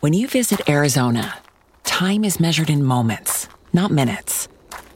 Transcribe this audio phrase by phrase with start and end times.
[0.00, 1.38] When you visit Arizona,
[1.82, 4.46] time is measured in moments, not minutes.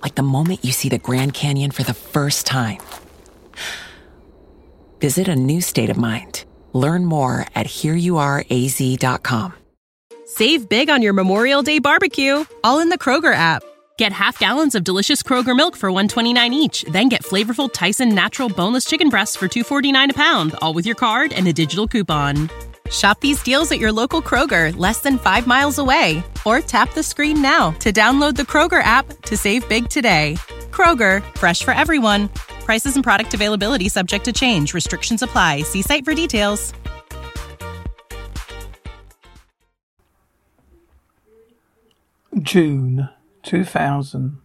[0.00, 2.78] Like the moment you see the Grand Canyon for the first time.
[5.00, 6.44] Visit a new state of mind.
[6.72, 9.54] Learn more at hereyouareaz.com.
[10.24, 13.64] Save big on your Memorial Day barbecue, all in the Kroger app.
[13.98, 18.48] Get half gallons of delicious Kroger milk for 129 each, then get flavorful Tyson natural
[18.48, 22.48] boneless chicken breasts for 249 a pound, all with your card and a digital coupon.
[22.92, 27.02] Shop these deals at your local Kroger, less than 5 miles away, or tap the
[27.02, 30.36] screen now to download the Kroger app to save big today.
[30.70, 32.28] Kroger, fresh for everyone.
[32.66, 34.74] Prices and product availability subject to change.
[34.74, 35.62] Restrictions apply.
[35.62, 36.74] See site for details.
[42.40, 43.08] Dune
[43.42, 44.38] 2000.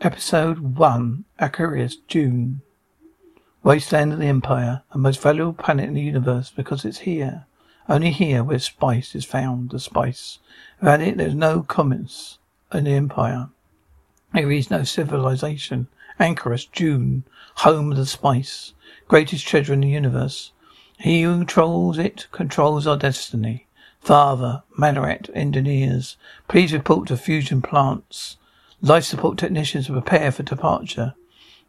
[0.00, 2.60] Episode 1 Arrakis, Dune.
[3.64, 7.46] Wasteland of the Empire, a most valuable planet in the universe because it's here.
[7.88, 10.38] Only here where spice is found, the spice.
[10.80, 12.36] Without it, there's no commerce
[12.74, 13.48] in the Empire.
[14.34, 15.88] There is no civilization.
[16.20, 17.24] Arrakis, Dune,
[17.56, 18.74] home of the spice,
[19.08, 20.52] greatest treasure in the universe.
[20.98, 23.66] He who controls it controls our destiny.
[23.98, 28.36] Father, Manaret, engineers, please report to fusion plants.
[28.82, 31.14] Life support technicians prepare for departure.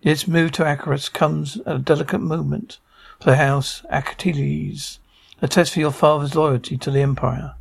[0.06, 2.78] This move to Arrakis comes at a delicate moment
[3.20, 5.00] for the house Atreides,
[5.42, 7.56] a test for your father's loyalty to the Empire.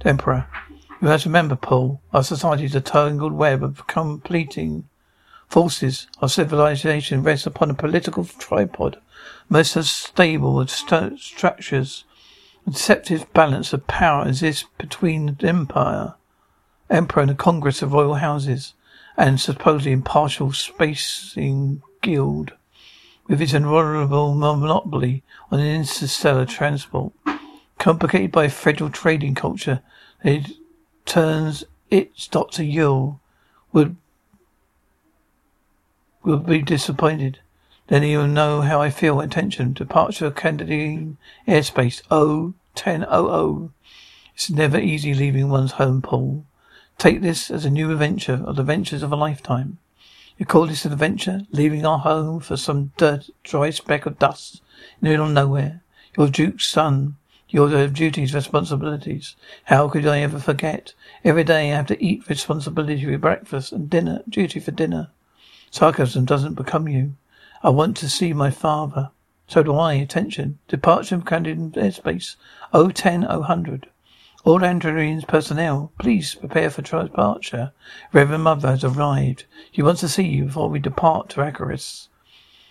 [0.00, 0.46] The Emperor.
[1.02, 4.88] You have to remember, Paul, our society is a tangled web of completing
[5.46, 6.06] forces.
[6.22, 8.98] Our civilization rests upon a political tripod,
[9.50, 12.04] most unstable of st- structures
[12.66, 16.14] a deceptive balance of power exists between the empire,
[16.88, 18.72] emperor and the Congress of Royal Houses,
[19.16, 22.52] and supposedly impartial spacing guild,
[23.26, 27.12] with its invulnerable monopoly on interstellar transport,
[27.78, 29.82] complicated by a federal trading culture
[30.24, 30.52] it
[31.04, 32.62] turns its Dr.
[32.62, 33.20] Yueh
[33.72, 33.96] would
[36.22, 37.40] would be disappointed.
[37.88, 39.20] Then you'll know how I feel.
[39.20, 39.74] Attention.
[39.74, 43.70] Departure Caladan airspace O ten O O.
[44.34, 46.46] It's never easy leaving one's home, Paul.
[46.98, 49.78] Take this as a new adventure of the ventures of a lifetime.
[50.38, 51.42] You call this an adventure?
[51.50, 54.62] Leaving our home for some dirt, dry speck of dust
[55.00, 55.82] in the middle of nowhere.
[56.16, 57.16] Your Duke's son.
[57.48, 59.36] Your duties, responsibilities.
[59.64, 60.92] How could I ever forget?
[61.24, 65.10] Every day I have to eat responsibility for breakfast and dinner, duty for dinner.
[65.70, 67.14] Sarcasm doesn't become you.
[67.62, 69.10] I want to see my father.
[69.46, 69.94] So do I.
[69.94, 70.58] Attention.
[70.66, 72.34] Departure from Caladan airspace.
[72.72, 73.80] 010 000.
[74.44, 77.72] All Andorians personnel, please prepare for departure.
[78.12, 79.44] Reverend Mother has arrived.
[79.72, 82.08] He wants to see you before we depart to Arrakis.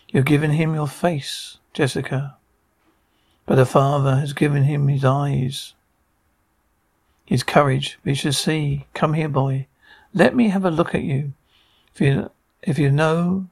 [0.10, 2.38] You've given him your face, Jessica.
[3.46, 5.74] But the Father has given him his eyes.
[7.26, 8.00] His courage.
[8.06, 8.86] We shall see.
[8.94, 9.68] Come here, boy.
[10.14, 11.34] Let me have a look at you.
[11.94, 12.30] If you,
[12.62, 13.48] if you know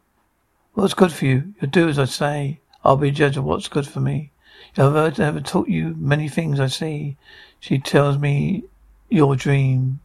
[0.73, 1.53] What's good for you?
[1.59, 2.61] You'll do as I say.
[2.85, 4.31] I'll be judge of what's good for me.
[4.77, 7.17] I've ever taught you many things I see.
[7.61, 8.65] She tells me
[9.07, 9.99] your dream,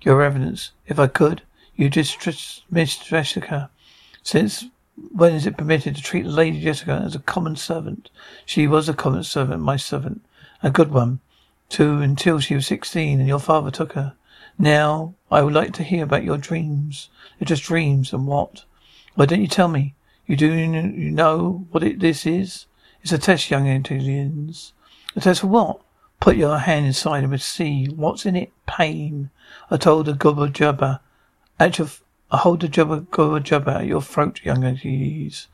[0.00, 0.72] your evidence.
[0.86, 1.42] If I could,
[1.76, 3.70] you dismiss Jessica.
[4.22, 4.64] Since
[5.12, 8.10] when is it permitted to treat Lady Jessica as a common servant?
[8.46, 10.24] She was a common servant, my servant,
[10.62, 11.20] a good one,
[11.68, 14.14] too, until she was sixteen and your father took her.
[14.58, 17.10] Now, I would like to hear about your dreams.
[17.38, 18.64] They're just dreams, and what?
[19.14, 19.94] Why don't you tell me?
[20.26, 22.66] You do you know what it, this is?
[23.02, 24.72] It's a test, young intelligence.
[25.14, 25.80] A test for what?
[26.20, 28.52] Put your hand inside and see what's in it.
[28.66, 29.30] Pain.
[29.70, 31.00] I told the gom jabbar.
[31.60, 31.88] At your,
[32.30, 35.46] I hold the jubba gubba jubba at your throat, young intelligence.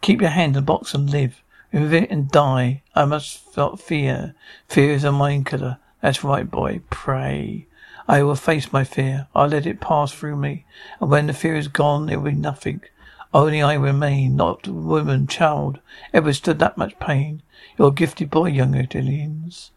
[0.00, 1.42] Keep your hand in the box and live.
[1.72, 2.82] Remove it and die.
[2.94, 4.34] I must not fear.
[4.68, 5.78] Fear is a mind killer.
[6.00, 6.80] That's right, boy.
[6.90, 7.66] Pray.
[8.08, 9.28] I will face my fear.
[9.34, 10.66] I'll let it pass through me.
[11.00, 12.82] And when the fear is gone, it will be nothing.
[13.34, 15.80] Only I remain, not woman, child,
[16.12, 17.42] ever stood that much pain.
[17.78, 19.70] You're a gifted boy, young Italians.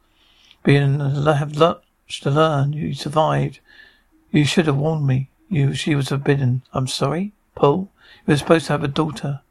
[0.65, 2.73] Being have much to learn.
[2.73, 3.59] You survived.
[4.31, 5.29] You should have warned me.
[5.47, 6.63] You, she was forbidden.
[6.73, 7.91] I'm sorry, Paul.
[8.25, 9.41] You were supposed to have a daughter.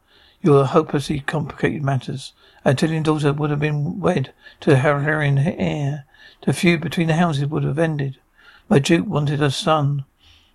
[0.43, 2.33] You were hopelessly complicated matters.
[2.67, 6.05] Antilian daughter would have been wed to the Harkonnen heir.
[6.45, 8.19] The feud between the houses would have ended.
[8.69, 10.07] My Duke wanted a son.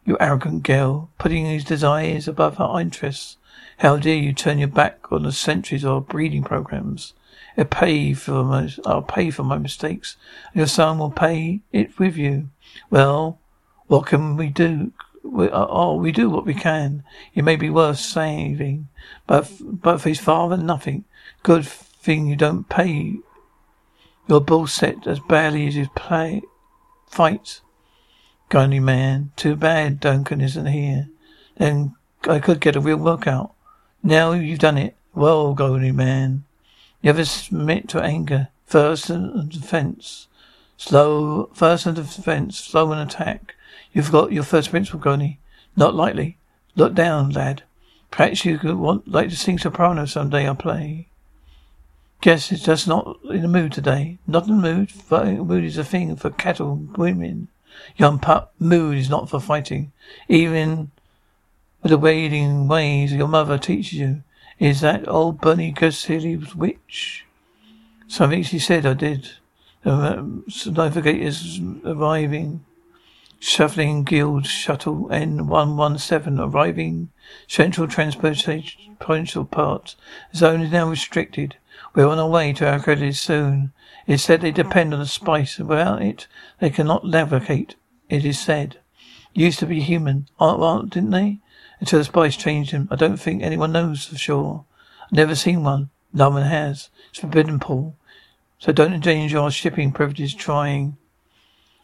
[0.03, 3.37] You arrogant girl, putting his desires above her interests.
[3.77, 7.13] How dare you turn your back on the centuries of breeding programs?
[7.65, 10.15] Pay for my, I'll pay for my mistakes,
[10.53, 12.49] your son will pay it with you.
[12.89, 13.39] Well,
[13.87, 14.93] what can we do?
[15.23, 17.03] We, uh, oh, we do what we can.
[17.33, 18.87] It may be worth saving,
[19.27, 21.03] but but for his father, nothing.
[21.43, 23.17] Good thing you don't pay.
[24.27, 26.43] Your bull set as badly as you play
[27.07, 27.61] fight.
[28.49, 29.31] Gunny man.
[29.35, 31.09] Too bad Duncan isn't here.
[31.57, 31.95] Then
[32.27, 33.53] I could get a real workout.
[34.01, 34.95] Now you've done it.
[35.13, 36.45] Well, Gunny man.
[37.01, 38.49] Never submit to anger.
[38.65, 40.27] First and defense.
[40.77, 42.57] Slow, first and defense.
[42.57, 43.55] Slow and attack.
[43.93, 45.39] You've got your first principle, Gurney.
[45.75, 46.37] Not likely.
[46.75, 47.63] Look down, lad.
[48.11, 51.07] Perhaps you could want like to sing soprano someday I'll play.
[52.21, 54.17] Guess it's just not in the mood today.
[54.27, 54.91] Not in the mood.
[54.91, 57.47] Fighting mood is a thing for cattle women.
[57.95, 59.91] Young pup, mood is not for fighting.
[60.27, 60.91] Even
[61.81, 64.23] with the wading ways your mother teaches you.
[64.59, 67.25] Is that old Bene Gesserit's witch?
[68.07, 69.31] Something she said I did.
[69.85, 70.21] Uh,
[70.65, 72.65] the navigator's arriving.
[73.39, 77.09] Shuffling Guild Shuttle N117 arriving.
[77.47, 78.97] Central Transportation
[79.45, 79.95] Part.
[80.35, 81.55] Zone is now restricted.
[81.95, 83.71] We're on our way to our credits soon.
[84.07, 85.57] It's said they depend on the spice.
[85.57, 86.27] Without it,
[86.59, 87.75] they cannot navigate.
[88.09, 88.79] It is said.
[89.33, 91.39] Used to be human, didn't they?
[91.79, 92.87] Until the spice changed him.
[92.91, 94.65] I don't think anyone knows for sure.
[95.05, 95.89] I've never seen one.
[96.13, 96.89] No one has.
[97.09, 97.95] It's forbidden, Paul.
[98.57, 100.97] So don't endanger our shipping privileges trying.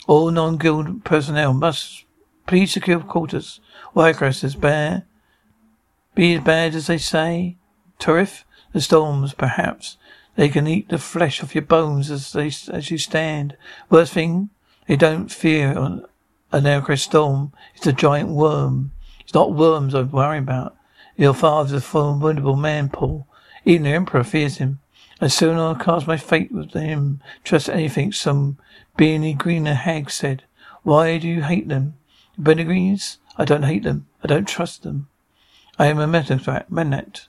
[0.08, 2.06] All non-guild personnel must
[2.48, 3.60] please secure quarters.
[3.96, 5.04] Wycross is bad.
[6.14, 7.58] Be as bad as they say.
[8.00, 8.44] Thufir,
[8.74, 9.98] the storms, perhaps.
[10.36, 13.56] They can eat the flesh off your bones as they as you stand.
[13.90, 14.50] Worst thing,
[14.88, 16.04] they don't fear an
[16.52, 17.54] Aircrest storm.
[17.76, 18.92] It's a giant worm.
[19.26, 20.78] It's not worms I'm worrying about.
[21.18, 23.28] Your father's a formidable man, Paul.
[23.66, 24.80] Even the Emperor fears him.
[25.20, 27.22] And soon I'll cast my fate with him.
[27.44, 28.60] Trust anything some
[28.96, 30.44] beany greener hag said.
[30.84, 31.96] Why do you hate them?
[32.40, 33.18] Benegreens?
[33.36, 34.06] I don't hate them.
[34.24, 35.08] I don't trust them.
[35.80, 37.28] I am a Mentat.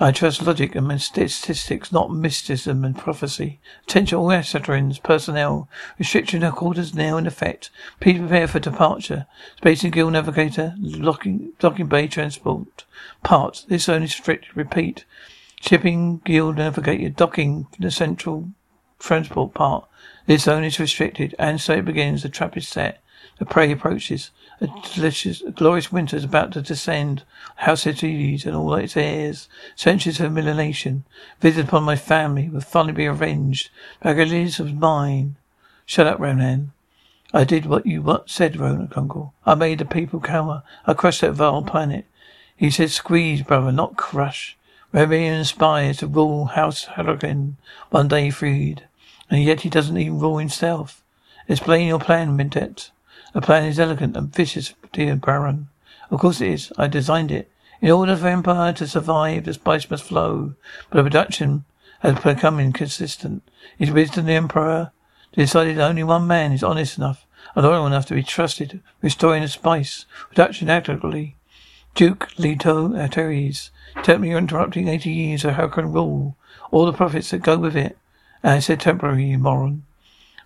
[0.00, 3.58] I trust logic and statistics, not mysticism and prophecy.
[3.82, 5.68] Attention all Assatrins, personnel.
[5.98, 7.70] Restriction of quarters now in effect.
[7.98, 9.26] Please prepare for departure.
[9.56, 12.84] Space and Guild Navigator, locking, docking bay transport.
[13.24, 13.64] Parts.
[13.64, 14.54] This is strict.
[14.54, 15.04] Repeat.
[15.60, 18.50] Shipping Guild Navigator, docking the central
[19.00, 19.88] transport part.
[20.26, 22.22] This zone is restricted, and so it begins.
[22.22, 23.02] The trap is set.
[23.40, 24.30] The prey approaches.
[24.60, 27.22] A delicious, a glorious winter is about to descend.
[27.56, 29.48] House Atreides and all its heirs.
[29.76, 31.04] Centuries of humiliation.
[31.40, 33.70] Visited upon my family will finally be avenged.
[34.02, 35.36] Bagalides of mine.
[35.86, 36.72] Shut up, Ronan.
[37.32, 39.32] I did what you what said, Ronan Uncle.
[39.46, 40.64] I made the people cower.
[40.86, 42.06] I crushed that vile planet.
[42.56, 44.56] He said squeeze, brother, not crush.
[44.90, 47.54] Rebellion aspires to rule House Harkonnen,
[47.90, 48.88] one day freed.
[49.30, 51.04] And yet he doesn't even rule himself.
[51.46, 52.90] Explain your plan, Mentat.
[53.38, 55.68] The plan is elegant and vicious, dear Baron.
[56.10, 56.72] Of course it is.
[56.76, 57.48] I designed it.
[57.80, 60.54] In order for empire to survive, the spice must flow.
[60.90, 61.64] But the production
[62.00, 63.44] has become inconsistent.
[63.78, 64.90] His wisdom, the emperor,
[65.30, 69.42] decided that only one man is honest enough and loyal enough to be trusted, restoring
[69.42, 71.36] the spice production accurately.
[71.94, 72.92] Duke Leto
[74.20, 76.36] me you're interrupting eighty years of Harkonnen rule,
[76.72, 77.96] all the profits that go with it.
[78.42, 79.84] And I said temporary, moron.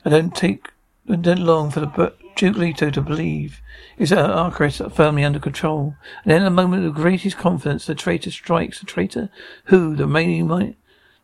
[0.05, 0.69] I don't take,
[1.07, 3.61] Don't long for the Duke Leto to believe
[3.99, 5.97] is that Arrakis firmly under control.
[6.25, 8.81] And then, in a moment of greatest confidence, the traitor strikes.
[8.81, 9.29] The traitor?
[9.67, 9.95] Who?
[9.95, 10.75] The remaining my,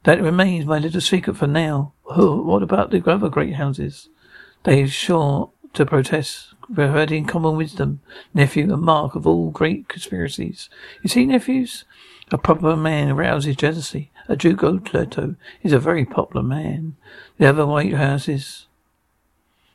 [0.02, 1.92] that remains my little secret for now.
[2.14, 2.42] Who?
[2.42, 4.08] What about the other great houses?
[4.64, 8.00] They are sure to protest, perverting common wisdom.
[8.34, 10.68] Nephew, a mark of all great conspiracies.
[11.02, 11.84] You see, nephews?
[12.30, 14.10] A proper man arouses jealousy.
[14.28, 16.96] A Duke Leto is a very popular man.
[17.38, 18.67] The other white houses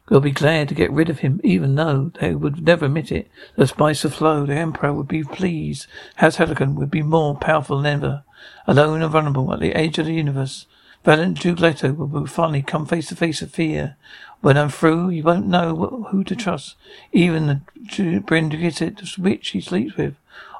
[0.10, 3.32] We'll be glad to get rid of him, even though they would never admit it.
[3.56, 5.88] The spice of flow, the Emperor would be pleased.
[6.16, 8.24] House Harkonnen would be more powerful than ever.
[8.68, 10.66] Alone and vulnerable at the edge of the universe.
[11.06, 13.96] Valiant Duke Leto will finally come face to face with fear.
[14.42, 16.76] When I'm through, you won't know who to trust.
[17.14, 20.16] Even the Brindisi witch he sleeps with.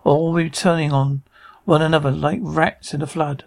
[0.06, 1.22] All will be turning on
[1.66, 3.44] one another like rats in a flood.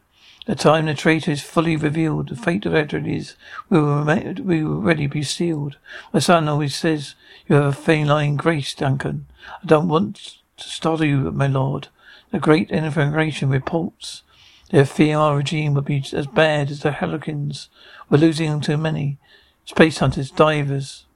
[0.47, 3.35] The time the traitor is fully revealed, the fate of Atreides
[3.69, 4.05] will,
[4.45, 5.77] we will already be sealed.
[6.13, 7.17] My son always says
[7.49, 9.27] you have a feline grace, Duncan.
[9.63, 11.89] I don't want to startle you, my lord.
[12.31, 14.23] The great information reports
[14.71, 17.69] their our regime would be as bad as the Harkonnens.
[18.11, 19.19] We're losing too many.
[19.65, 21.07] Space hunters, divers,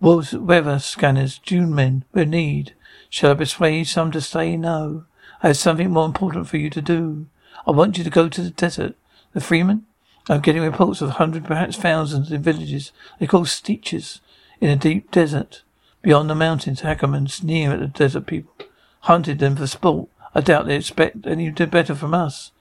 [0.00, 2.74] wolves, weather scanners, dune men, we need.
[3.10, 5.04] Shall I persuade some to say no?
[5.42, 7.26] I have something more important for you to do.
[7.66, 8.94] I want you to go to the desert.
[9.32, 9.82] The Fremen?
[10.28, 14.20] I'm getting reports of hundreds, perhaps thousands in villages they call sietches
[14.60, 15.62] in a deep desert.
[16.02, 18.52] Beyond the mountains, Hackermen sneer at the desert people.
[19.00, 20.08] Hunted them for sport.
[20.34, 22.52] I doubt they expect any better from us.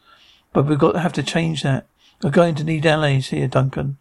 [0.51, 1.85] But we've got to have to change that.
[2.21, 3.97] We're going to need allies here, Duncan.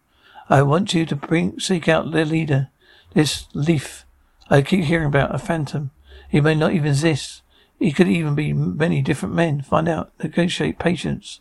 [0.49, 2.69] I want you to bring seek out their leader.
[3.13, 4.03] This Liet.
[4.49, 5.91] I keep hearing about a phantom.
[6.27, 7.41] He may not even exist.
[7.79, 9.61] He could even be many different men.
[9.61, 10.11] Find out.
[10.21, 11.39] Negotiate patience.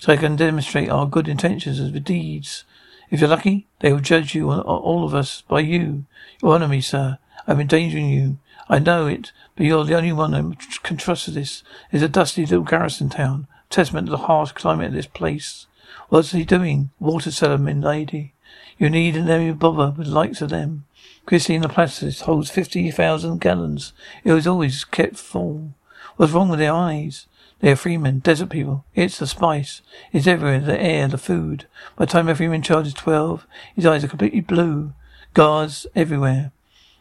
[0.00, 2.64] So I can demonstrate our good intentions as the deeds.
[3.10, 6.04] If you're lucky, they will judge you, and all of us, by you.
[6.42, 7.18] You honor me, sir.
[7.46, 8.38] I'm endangering you.
[8.68, 10.42] I know it, but you're the only one I
[10.82, 11.62] can trust this.
[11.92, 13.46] It's a dusty little garrison town.
[13.70, 15.66] Testament to the harsh climate of this place.
[16.08, 16.90] What's he doing?
[16.98, 18.32] Water cellarman lady.
[18.76, 20.84] You need an area bother with likes of them.
[21.26, 23.92] Christina Plastis holds 50,000 gallons.
[24.22, 25.74] It was always kept full.
[26.16, 27.26] What's wrong with their eyes?
[27.58, 28.84] They are Fremen, desert people.
[28.94, 29.82] It's the spice.
[30.12, 31.66] It's everywhere, the air, the food.
[31.96, 34.92] By the time a Fremen child is 12, his eyes are completely blue.
[35.34, 36.52] Guards everywhere.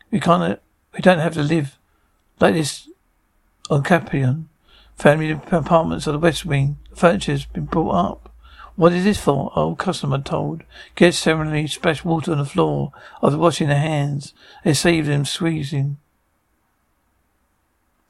[0.10, 0.56] We can't, uh,
[0.94, 1.78] we don't have to live
[2.40, 2.90] like this
[3.70, 4.50] on Capion.
[4.96, 6.78] Family apartments of the West Wing.
[6.90, 8.32] The furniture's been brought up.
[8.76, 9.54] What is this for?
[9.56, 10.64] Oh, customer told.
[10.96, 12.92] Guests ceremonially splash water on the floor
[13.24, 14.34] after washing their hands.
[14.64, 15.98] They save them squeezing.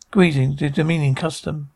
[0.07, 1.69] Squeezing the demeaning custom.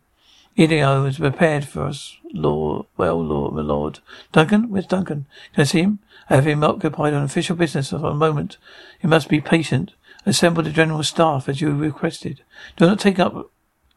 [0.57, 2.87] Ideo is prepared for us, Lord.
[2.97, 3.99] Well, Lord, my Lord.
[4.31, 4.69] Duncan?
[4.69, 5.27] Where's Duncan?
[5.53, 5.99] Can I see him?
[6.29, 8.57] I have him occupied on official business for a moment.
[9.01, 9.91] You must be patient.
[10.25, 12.41] Assemble the general staff as you requested.
[12.75, 13.51] Do not take up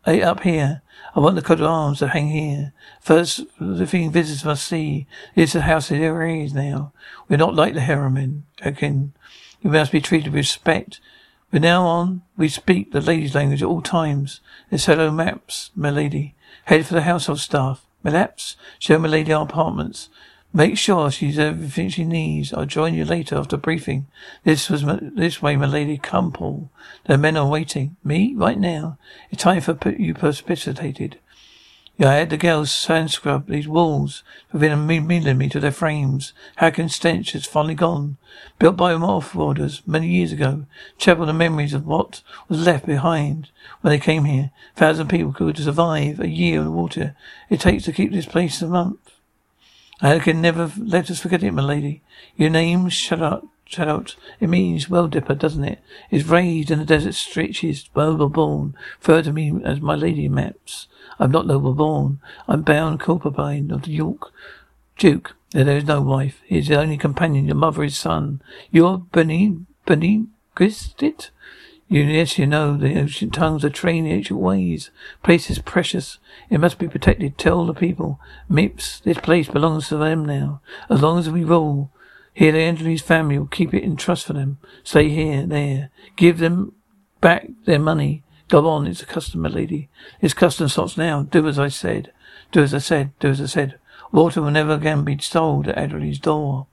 [0.06, 0.82] up here.
[1.14, 2.73] I want the coat of arms to hang here.
[3.00, 6.92] First, the thing visitors must see is the house there is now.
[7.28, 8.44] We're not like the heroine.
[8.62, 9.12] Again,
[9.61, 11.00] you must be treated with respect.
[11.50, 14.40] From now on, we speak the lady's language at all times.
[14.71, 16.35] There's hello maps, my lady.
[16.64, 17.85] Head for the household staff.
[18.02, 20.09] Maps, show my lady our apartments.
[20.54, 22.52] Make sure she's everything she needs.
[22.52, 24.06] I'll join you later after briefing.
[24.44, 25.97] This was my, this way, my lady.
[25.97, 26.71] Come, Paul.
[27.04, 27.97] The men are waiting.
[28.04, 28.35] Me?
[28.37, 28.99] Right now.
[29.30, 31.18] It's time for you precipitated.
[31.97, 36.35] Yeah, I had the girls sand scrub these walls within a millimeter of their frames.
[36.59, 38.18] Harkonnen stench has finally gone.
[38.59, 40.66] Built by off orders many years ago.
[40.99, 43.49] Chapel the memories of what was left behind
[43.80, 44.50] when they came here.
[44.76, 47.16] A Thousand people could survive a year in water
[47.49, 49.12] it takes to keep this place a month.
[50.02, 52.02] I can never let us forget it, my lady.
[52.37, 54.16] Your name, shut shut out.
[54.40, 55.78] It means well dipper, doesn't it?
[56.11, 58.75] Is raised in the desert stretches, noble born.
[58.99, 60.88] Refer to me as my lady maps.
[61.21, 62.21] I'm not noble born.
[62.49, 64.32] I'm bound concubine of the York
[64.99, 65.37] Duke.
[65.52, 66.40] There is no wife.
[66.47, 67.47] He is the only companion.
[67.47, 68.42] Your mother is son.
[68.71, 71.30] You're Benin, Benin, Christit?
[71.92, 74.90] You, yes, you know, the ancient tongues are trained in ancient ways.
[75.22, 76.16] Place is precious.
[76.49, 77.37] It must be protected.
[77.37, 78.18] Tell the people.
[78.50, 80.62] Mips, this place belongs to them now.
[80.88, 81.90] As long as we rule,
[82.32, 84.56] here the Angeles family will keep it in trust for them.
[84.82, 85.90] Stay here, there.
[86.16, 86.72] Give them
[87.20, 88.22] back their money.
[88.49, 89.90] Go on, it's a custom, my lady.
[90.22, 91.25] It's custom stops now.
[91.25, 92.11] Do as I said.
[92.52, 93.11] Do as I said.
[93.20, 93.78] Do as I said.
[94.12, 96.68] Water will never again be sold at Adderley's door.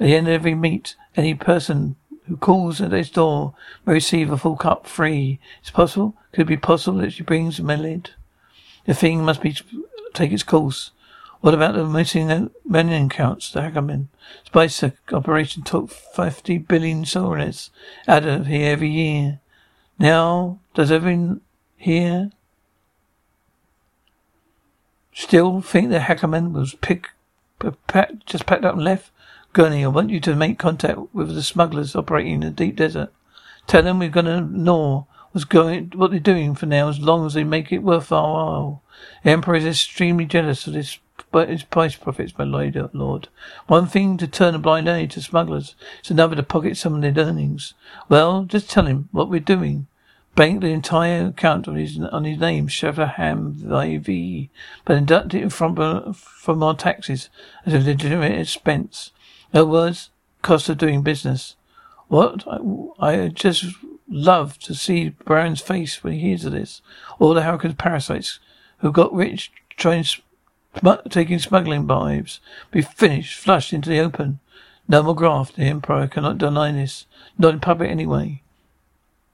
[0.00, 1.94] At the end of every meet, any person
[2.28, 3.54] who calls at his door
[3.84, 5.40] may receive a full cup free.
[5.60, 6.14] It's possible.
[6.32, 8.10] Could it be possible that she brings Melid?
[8.84, 9.56] The thing must be
[10.14, 10.90] take its course.
[11.40, 14.08] What about the missing men counts, the Harkonnen?
[14.44, 14.82] Spice
[15.12, 17.70] operation took 50 billion soles
[18.08, 19.40] out of here every year.
[19.98, 21.40] Now, does everyone
[21.76, 22.32] here
[25.12, 27.10] still think the Harkonnen was pick,
[28.26, 29.12] just packed up and left?
[29.52, 33.12] Gurney, I want you to make contact with the smugglers operating in the deep desert.
[33.66, 37.34] Tell them we're gonna know what's going, what they're doing for now, as long as
[37.34, 38.82] they make it worth our while.
[39.24, 40.98] The Emperor is extremely jealous of this
[41.30, 43.28] but his price profits, my lord.
[43.66, 47.02] One thing to turn a blind eye to smugglers, it's another to pocket some of
[47.02, 47.74] their earnings.
[48.08, 49.86] Well, just tell him what we're doing.
[50.34, 54.50] Bank the entire account on his on his name, Ham V,
[54.84, 57.28] but deduct it from from our taxes
[57.66, 59.10] as a legitimate expense.
[59.52, 60.10] No words,
[60.42, 61.56] cost of doing business.
[62.08, 62.44] What?
[63.00, 63.64] I, I just
[64.08, 66.80] love to see Brown's face when he hears of this.
[67.18, 68.40] All the Hurricane's parasites
[68.78, 70.20] who got rich trying sm-
[71.08, 72.40] taking smuggling bribes
[72.70, 74.40] be finished, flushed into the open.
[74.88, 75.56] No more graft.
[75.56, 77.06] The Emperor cannot deny this.
[77.38, 78.42] Not in public anyway.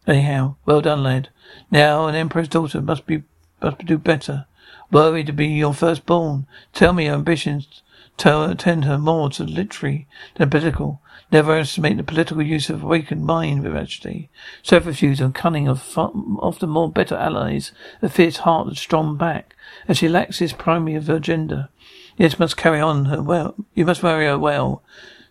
[0.07, 1.29] Anyhow, well done, lad.
[1.71, 3.23] Now an Emperor's daughter must be
[3.63, 4.47] must do better.
[4.91, 6.47] Worthy to be your firstborn.
[6.73, 7.83] Tell me your ambitions
[8.17, 10.07] tend her more to literary
[10.37, 11.01] than political.
[11.33, 14.31] Never estimate the political use of awakened mind, vivacity.
[14.63, 19.57] Subterfuge and cunning are often more better allies, a fierce heart and strong back,
[19.89, 21.69] and she lacks this primary of her gender.
[22.17, 23.55] Yes, must carry on her well.
[23.75, 24.83] You must marry her well.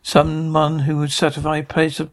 [0.01, 2.11] Someone who would satisfy place of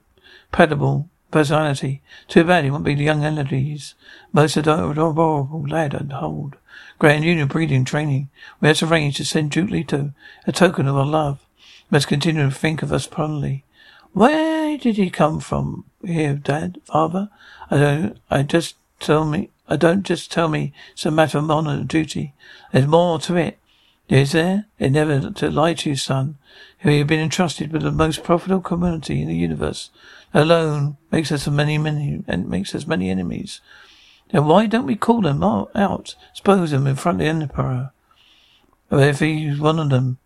[0.53, 2.03] credible personality.
[2.29, 3.95] Too bad he won't be the young Elodie's.
[4.33, 6.57] Most adorable lad, I'd hold.
[6.99, 8.29] Grand Union breeding training.
[8.61, 10.13] We have arranged to send Duke Leto
[10.47, 11.45] a token of our love.
[11.91, 13.65] Must continue to think of us fondly.
[14.13, 15.85] Where did he come from?
[16.05, 17.31] Here, Dad, Father?
[17.71, 21.51] I don't, I just tell me, I don't just tell me it's a matter of
[21.51, 22.35] honor and duty.
[22.73, 23.59] There's more to it.
[24.09, 24.67] Is there?
[24.79, 26.37] It never to lie to you, son.
[26.83, 29.91] We have been entrusted with the most profitable community in the universe.
[30.35, 33.61] Alone makes us many, many, and makes us many enemies.
[34.33, 37.93] Then why don't we call them out, expose them in front of the emperor?
[38.91, 40.19] Or if he's one of them,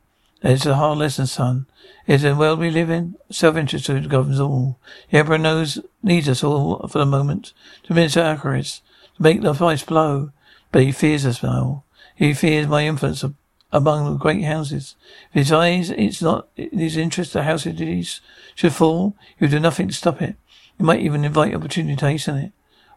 [0.42, 1.66] it's a hard lesson, son.
[2.06, 3.16] It's the world we live in.
[3.30, 4.78] Self-interest governs all.
[5.10, 8.82] The emperor knows, needs us all for the moment to minister Icarus,
[9.16, 10.32] to make the price blow.
[10.70, 11.84] But he fears us now.
[12.14, 13.24] He fears my influence
[13.72, 14.96] among the great houses.
[15.30, 18.20] If his eyes, it's not in his interest the house of these
[18.54, 20.36] should fall, he will do nothing to stop it.
[20.76, 22.52] He might even invite opportunity to hasten it.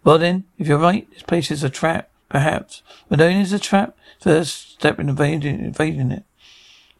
[0.07, 2.81] Well then, if you're right, this place is a trap, perhaps.
[3.09, 6.23] But only is a trap, first step in invading, invading it.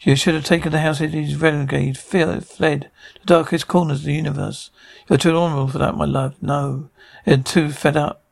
[0.02, 2.90] You should have taken the house these renegade, fled the
[3.26, 4.72] darkest corners of the universe.
[5.10, 6.36] You're too honorable for that, my love.
[6.44, 6.90] No.
[7.26, 8.24] You're too fed up.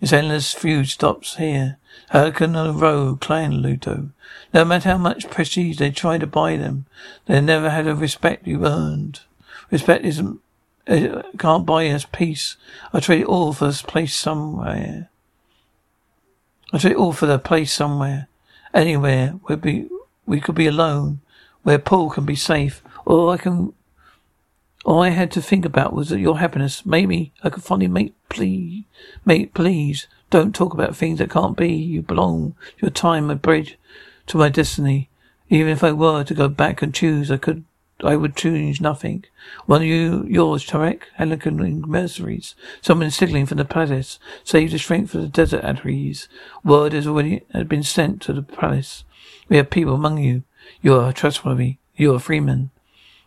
[0.00, 1.78] This endless feud stops here.
[2.10, 4.10] Hurricane and Row, Clan Luto.
[4.52, 6.86] No matter how much prestige they try to buy them,
[7.26, 9.20] they never had a respect you earned.
[9.70, 10.40] Respect isn't,
[10.86, 12.56] it can't buy us peace.
[12.92, 15.08] I trade all for this place somewhere.
[16.72, 18.28] I trade all for the place somewhere.
[18.72, 19.88] Anywhere where be,
[20.26, 21.20] we could be alone,
[21.62, 22.82] where Paul can be safe.
[23.06, 23.72] All I can,
[24.84, 26.84] all I had to think about was your happiness.
[26.84, 28.84] Maybe I could finally make please,
[29.24, 30.08] make please.
[30.30, 31.72] Don't talk about things that can't be.
[31.72, 33.78] You belong your time, my bridge
[34.26, 35.08] to my destiny.
[35.48, 37.64] Even if I were to go back and choose, I could,
[38.04, 39.24] I would change nothing.
[39.66, 45.10] One of you, yours, Tarek, Helican mercenaries, someone signaling from the palace, save the strength
[45.10, 46.28] for the desert Adries.
[46.62, 49.04] Word has already been sent to the palace.
[49.48, 50.42] We have people among you.
[50.82, 51.78] You are trustworthy.
[51.96, 52.70] You are Fremen.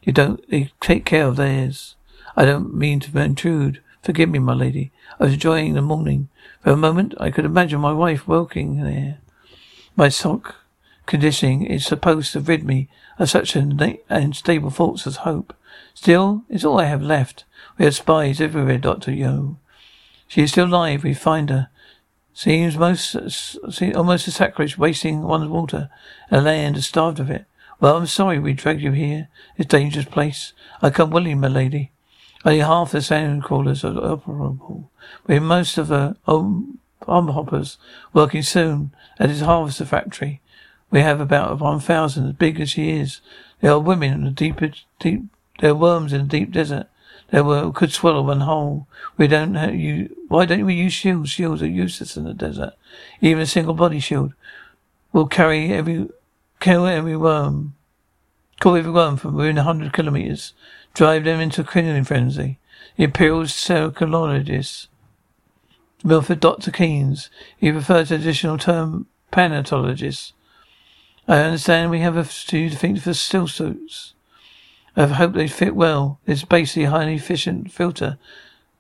[0.04, 0.44] You don't
[0.80, 1.96] take care of theirs.
[2.36, 3.82] I don't mean to intrude.
[4.04, 4.92] Forgive me, my lady.
[5.20, 6.30] I was enjoying the morning.
[6.62, 9.18] For a moment, I could imagine my wife walking there.
[9.96, 10.56] My sock
[11.08, 15.54] conditioning is supposed to rid me of such an unstable thoughts as hope.
[15.94, 17.46] Still, it's all I have left.
[17.78, 19.12] We have spies everywhere, Dr.
[19.12, 19.56] Yueh.
[20.28, 21.04] She is still alive.
[21.04, 21.70] We find her.
[22.34, 23.16] Seems most,
[23.96, 25.90] almost a sacrilege wasting one's water.
[26.30, 27.46] A land starved of it.
[27.80, 29.30] Well, I'm sorry we dragged you here.
[29.58, 30.54] This dangerous place.
[30.82, 31.92] I come willingly, my lady.
[32.46, 34.90] Only half the sand crawlers are operable.
[35.26, 37.78] We have most of the um, hoppers
[38.14, 40.42] working soon at his harvester factory.
[40.90, 43.22] We have about one thousand, as big as she is.
[43.62, 44.62] There are women in the deep,
[45.00, 45.24] deep,
[45.60, 46.88] there are worms in the deep desert.
[47.30, 48.88] There were, could swallow one whole.
[49.18, 51.30] We don't have you, why don't we use shields?
[51.30, 52.74] Shields are useless in the desert.
[53.20, 54.34] Even a single body shield
[55.12, 56.08] will carry every,
[56.60, 57.76] kill every worm.
[58.62, 60.54] Kill every worm from within a hundred kilometers.
[60.94, 62.60] Drive them into a killing frenzy.
[62.96, 64.88] The Imperial Psychologist,
[66.04, 66.72] Milford Dr.
[66.72, 70.32] Kynes, he refers to additional term planetologist.
[71.28, 74.14] I understand we have a to think for still suits.
[74.96, 76.20] I hope they fit well.
[76.26, 78.18] It's basically a highly efficient filter.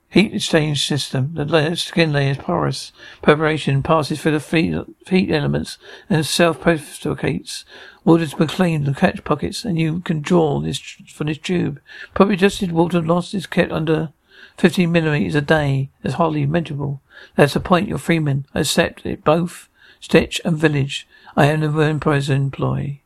[0.10, 1.34] Heat exchange system.
[1.36, 2.94] The skin layer is porous.
[3.22, 5.78] Preparation passes through the heat elements
[6.10, 7.66] and self-purificates.
[8.06, 11.82] Water's been cleaned and catch pockets, and you can draw this from this tube.
[12.14, 14.14] Probably just as water loss is kept under
[14.58, 15.90] 15 millimeters a day.
[16.02, 17.02] That's hardly measurable.
[17.36, 18.46] That's the point, you're Fremen.
[18.56, 19.68] I accept it both.
[20.00, 21.06] Stitch and village.
[21.38, 23.04] I am the Emperor's employee.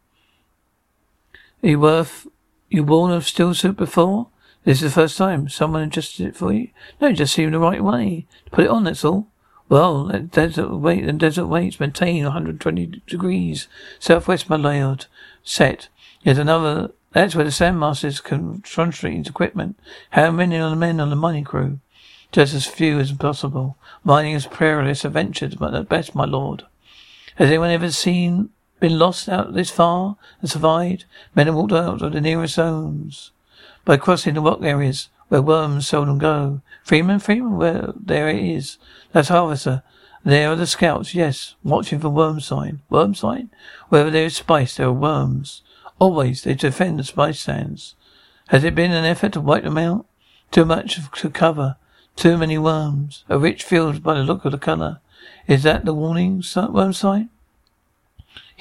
[1.61, 2.27] You worth,
[2.69, 4.29] you worn a steel suit before?
[4.63, 6.69] This is the first time someone adjusted it for you?
[7.01, 8.25] No, it just seemed the right way.
[8.45, 9.27] To put it on, that's all.
[9.67, 13.67] Well, that desert weight and desert weights maintain 120 degrees.
[13.99, 15.07] Southwest my layout.
[15.43, 15.89] Set.
[16.23, 19.77] Yet another, that's where the Sandmasters can his equipment.
[20.11, 21.79] How many are the men on the mining crew?
[22.31, 23.75] Just as few as possible.
[24.05, 26.63] Mining is perilous adventure, but at best, my lord.
[27.41, 31.05] Has anyone ever seen, been lost out this far and survived?
[31.33, 33.31] Men have walked out of the nearest zones
[33.83, 36.61] by crossing the rock areas where worms seldom go.
[36.85, 38.77] Fremen, Fremen, where there it is.
[39.11, 39.81] That's Harvester.
[40.23, 42.81] There are the scouts, yes, watching for worm sign.
[42.91, 43.49] Worm sign?
[43.89, 45.63] Wherever there is spice, there are worms.
[45.97, 47.95] Always they defend the spice sands.
[48.49, 50.05] Has it been an effort to wipe them out?
[50.51, 51.77] Too much to cover.
[52.15, 53.23] Too many worms.
[53.29, 54.99] A rich field by the look of the colour.
[55.47, 57.29] Is that the warning worm sign?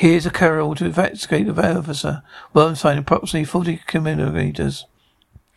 [0.01, 2.23] Here's a carryall to evacuate the officer.
[2.55, 4.87] Worm sign approximately 40 kilometers.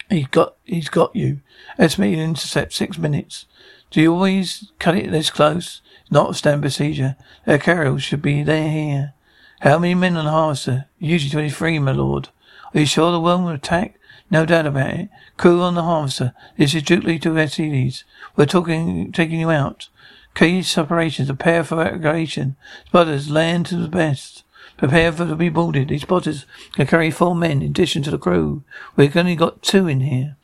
[0.09, 1.39] He's got, he's got you.
[1.79, 3.45] Estimated intercept six minutes.
[3.89, 5.79] Do you always cut it this close?
[6.11, 7.15] Not a stand procedure.
[7.45, 9.13] Their carryall should be there here.
[9.61, 10.87] How many men on the harvester?
[10.99, 12.27] Usually 23, my lord.
[12.73, 13.97] Are you sure the worm will attack?
[14.29, 15.09] No doubt about it.
[15.37, 16.33] Crew on the harvester.
[16.57, 18.03] This is Duke to Vasilis.
[18.35, 19.87] We're talking, taking you out.
[20.33, 21.27] Case operations.
[21.27, 22.55] Prepare for evacuation.
[22.87, 24.43] Spotters, land to the best.
[24.77, 25.89] Prepare for to be boarded.
[25.89, 28.63] These spotters can carry four men in addition to the crew.
[28.95, 30.37] We've only got two in here.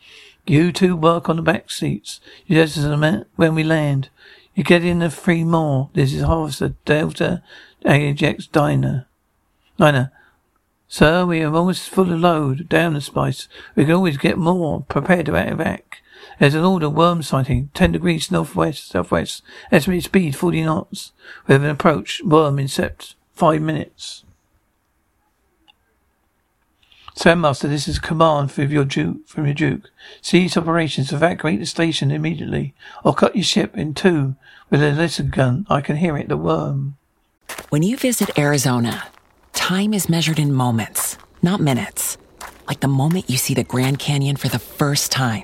[0.46, 2.20] You two work on the back seats.
[2.46, 2.78] You just
[3.36, 4.10] when we land.
[4.56, 5.90] You get in the three more.
[5.94, 7.44] This is Harvester Delta
[7.86, 9.08] Ajax Diner.
[9.78, 10.12] Diner.
[10.88, 12.68] Sir, we are almost full of load.
[12.68, 13.48] Down the spice.
[13.76, 14.82] We can always get more.
[14.90, 15.82] Prepare to evac.
[16.40, 17.70] There's an order worm sighting.
[17.74, 19.44] Ten degrees northwest, southwest.
[19.72, 21.12] Estimated speed forty knots.
[21.48, 22.22] We have an approach.
[22.24, 24.24] Worm in sept five minutes.
[27.16, 29.28] Sandmaster, this is command from your Duke.
[29.28, 29.92] From your Duke.
[30.22, 31.12] Cease operations.
[31.12, 32.74] Evacuate the station immediately,
[33.04, 34.36] or cut your ship in two
[34.70, 35.68] with a laser gun.
[35.70, 36.30] I can hear it.
[36.30, 36.96] The worm.
[37.68, 39.08] When you visit Arizona,
[39.52, 42.18] time is measured in moments, not minutes.
[42.68, 45.44] Like the moment you see the Grand Canyon for the first time.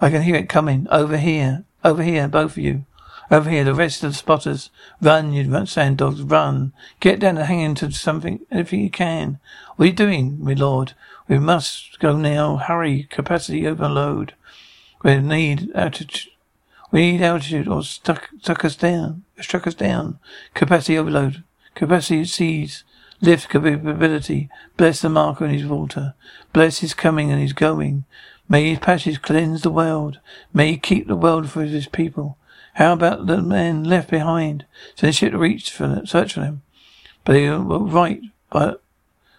[0.00, 0.86] I can hear it coming.
[0.90, 1.64] Over here.
[1.84, 2.84] Over here, both of you.
[3.30, 4.70] Over here, the rest of the spotters.
[5.02, 6.72] Run, you sand dogs, run.
[7.00, 9.38] Get down and hang into something, anything you can.
[9.76, 10.94] What are you doing, my lord?
[11.28, 12.56] We must go now.
[12.56, 13.04] Hurry.
[13.04, 14.34] Capacity overload.
[15.02, 16.32] We need altitude.
[16.90, 19.24] We need altitude or stuck, stuck us down.
[19.40, 20.18] Struck us down.
[20.54, 21.44] Capacity overload.
[21.74, 22.84] Capacity sees.
[23.20, 24.48] Lift capability.
[24.76, 26.14] Bless the marker and his water.
[26.52, 28.04] Bless his coming and his going.
[28.48, 30.20] May his passage cleanse the world.
[30.54, 32.38] May he keep the world for his people.
[32.74, 34.64] How about the men left behind?
[34.94, 36.62] Send a ship to reach for them, search for them.
[37.24, 38.82] But they were right, but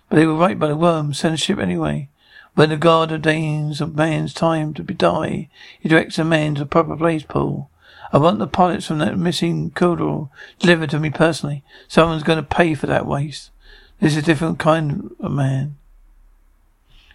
[0.09, 1.13] but they were right by the worm.
[1.13, 2.09] Send a ship anyway.
[2.55, 6.61] When the God ordains a man's time to be die, he directs a man to
[6.61, 7.69] the proper place, Paul.
[8.11, 11.63] I want the pilots from that missing corridor delivered to me personally.
[11.87, 13.51] Someone's going to pay for that waste.
[13.99, 15.77] This is a different kind of man.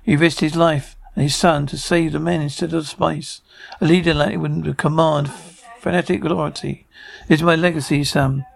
[0.05, 3.41] He risked his life and his son to save the men instead of the spice.
[3.81, 5.31] A leader like would command
[5.79, 6.87] fanatic loyalty.
[7.29, 8.47] It is my legacy, son.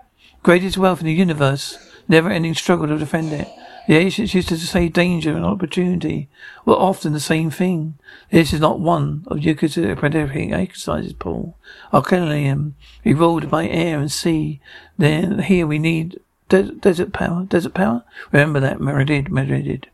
[0.42, 3.48] Greatest wealth in the universe, never ending struggle to defend it.
[3.86, 6.28] The ancients used to say danger and opportunity
[6.66, 7.98] were often the same thing.
[8.30, 11.56] This is not one of your predatory exercises, Paul.
[11.90, 14.60] Archelium, we ruled by air and sea.
[14.98, 17.44] Then here we need de- desert power.
[17.44, 18.04] Desert power?
[18.30, 19.84] Remember that, Meredith, Meredith.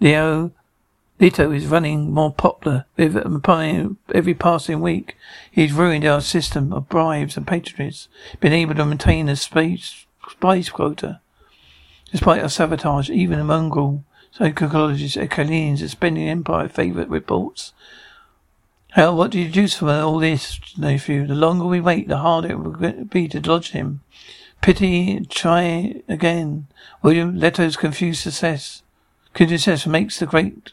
[0.00, 0.52] Leo
[1.22, 5.16] Leto is running more popular with um, every passing week.
[5.52, 8.08] He's ruined our system of bribes and patronage,
[8.40, 10.04] been able to maintain a space
[10.40, 11.20] quota.
[12.10, 17.72] Despite our sabotage, even a mongrel psychologist Ecalians is spending empire favourite reports.
[18.90, 21.24] How, what do you deduce from all this, nephew?
[21.24, 24.00] The longer we wait, the harder it will be to dodge him.
[24.60, 26.66] Pity, try again.
[27.00, 28.82] William Leto's confused success.
[29.34, 30.72] Confused success makes the great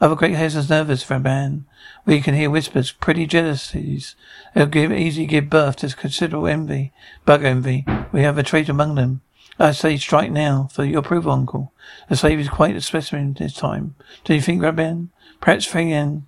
[0.00, 1.66] other great houses nervous for a man.
[2.04, 4.16] We can hear whispers, pretty jealousies.
[4.54, 6.92] They'll give, easily give birth to considerable envy,
[7.24, 7.84] bug envy.
[8.12, 9.20] We have a trait among them.
[9.58, 11.72] I say strike now, for your approval, uncle.
[12.08, 13.94] The slave is quite a specimen this time.
[14.24, 15.08] Do you think, Rabban?
[15.40, 16.26] Perhaps Fagan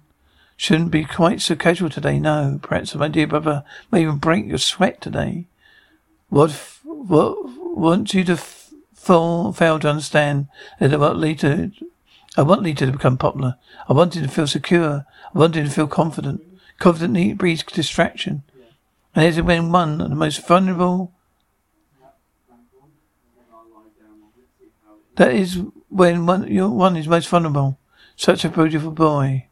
[0.57, 2.21] shouldn't be quite so casual today.
[2.21, 5.47] No, perhaps my dear brother may even break your sweat today.
[6.29, 6.51] What,
[6.85, 7.37] what,
[7.77, 10.49] want you to f- fall, fail to understand
[10.79, 11.73] that lead to
[12.37, 13.57] I want Lita to become popular.
[13.89, 15.07] I want him to feel secure.
[15.35, 16.43] I want him to feel confident.
[16.79, 18.43] Confident breeds distraction.
[19.15, 21.13] And it's when one of the most vulnerable
[25.17, 27.79] That is when one, one is most vulnerable.
[28.17, 29.47] Such a beautiful boy.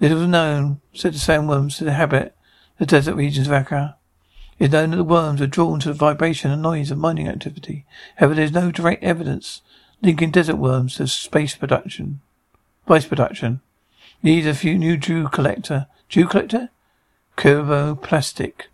[0.00, 2.34] Little known, said the sandworms to the habit
[2.78, 3.96] the desert regions of Accra.
[4.58, 7.28] It is known that the worms are drawn to the vibration and noise of mining
[7.28, 7.84] activity.
[8.16, 9.62] However, there is no direct evidence
[10.02, 12.20] linking desert worms to space production.
[12.84, 13.60] Spice production.
[14.22, 15.86] Needs a few new dew collector.
[16.08, 16.70] Dew collector?
[17.36, 18.68] Curvo plastic.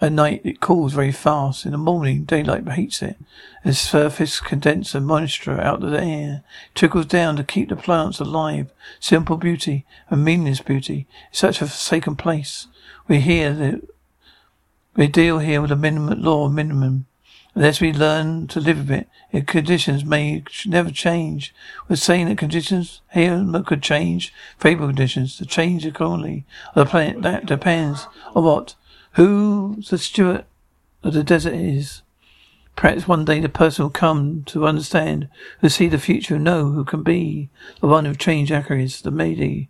[0.00, 1.66] At night it cools very fast.
[1.66, 3.16] In the morning daylight hates it.
[3.64, 6.42] A surface condenser moisture out of the air
[6.74, 8.72] trickles down to keep the plants alive.
[8.98, 11.06] Simple beauty and meaningless beauty.
[11.30, 12.66] Such a forsaken place.
[13.08, 13.82] We hear the
[14.96, 17.06] We deal here with a minimum law of minimum.
[17.54, 21.54] Unless we learn to live with it, if conditions may never change.
[21.88, 24.32] We're saying that conditions here could change.
[24.58, 27.22] Favorable conditions to change accordingly the planet.
[27.22, 28.74] That depends on what,
[29.12, 30.44] who the steward
[31.02, 32.02] of the desert is.
[32.76, 35.28] Perhaps one day the person will come to understand,
[35.60, 39.68] who see the future, know who can be the one who changed Arrakis, the lady.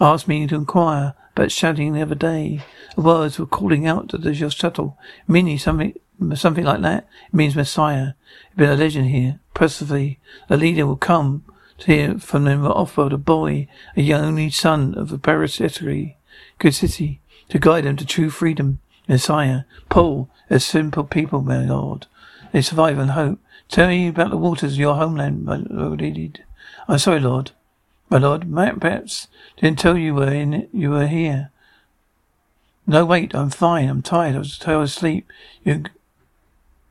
[0.00, 2.62] Asked me to inquire about shouting the other day.
[2.96, 5.94] The words were calling out to the shuttle, meaning something
[6.34, 7.08] something like that.
[7.28, 8.12] It means Messiah.
[8.46, 9.40] It's been a legend here.
[9.54, 11.44] Presently, a leader will come
[11.78, 16.16] to hear from them off-world a boy, a young only son of a parasitory,
[16.58, 18.78] good city, to guide them to true freedom.
[19.08, 22.06] Messiah, Paul, a simple people, my Lord.
[22.52, 23.40] They survive and hope.
[23.68, 26.44] Tell me about the waters of your homeland, my Lord.
[26.86, 27.52] I'm sorry, Lord.
[28.08, 31.50] My Lord, perhaps didn't tell you were in you were here.
[32.86, 33.88] No, wait, I'm fine.
[33.88, 34.34] I'm tired.
[34.34, 35.30] I was, I was asleep.
[35.62, 35.84] You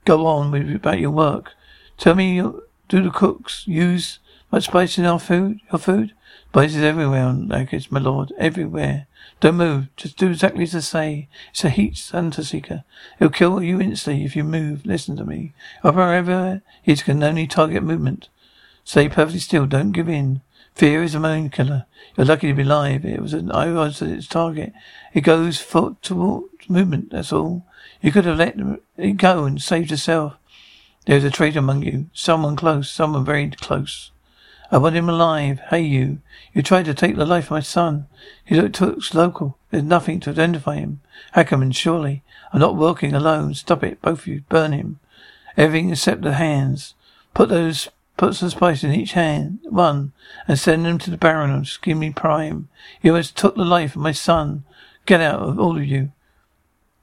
[0.06, 1.54] go on with about your work.
[1.98, 2.52] Tell me, uh,
[2.88, 4.20] do the cooks use
[4.52, 5.60] much spice in our food?
[5.72, 6.14] Your food?
[6.50, 9.06] Spices everywhere on Lakers, my lord, everywhere.
[9.40, 9.88] Don't move.
[9.96, 11.28] Just do exactly as I say.
[11.52, 12.84] It's a heat hunter seeker.
[13.20, 14.86] It'll kill you instantly if you move.
[14.86, 15.54] Listen to me.
[15.84, 18.30] However, it can only target movement.
[18.84, 19.68] Stay perfectly still.
[19.68, 20.42] Don't give in.
[20.74, 21.86] Fear is a main killer.
[22.18, 23.06] You're lucky to be alive.
[23.06, 24.74] It was an I was its target.
[25.14, 27.12] It goes for towards movement.
[27.12, 27.66] That's all.
[28.02, 28.56] You could have let
[28.98, 30.36] it go and saved yourself.
[31.06, 32.10] There's a traitor among you.
[32.14, 32.90] Someone close.
[32.90, 34.12] Someone very close.
[34.72, 35.60] I want him alive.
[35.70, 36.22] Hey, you.
[36.54, 38.08] You tried to take the life of my son.
[38.46, 39.58] He looks local.
[39.72, 41.02] There's nothing to identify him.
[41.36, 42.24] Harkonnen, surely.
[42.54, 43.54] I'm not working alone.
[43.56, 44.02] Stop it.
[44.02, 44.44] Both of you.
[44.50, 45.00] Burn him.
[45.58, 46.94] Everything except the hands.
[47.34, 49.60] Put those, put some spice in each hand.
[49.64, 50.14] One.
[50.48, 52.70] And send them to the Baron of Skimmy Prime.
[53.02, 54.64] You almost took the life of my son.
[55.06, 56.12] Get out of all of you.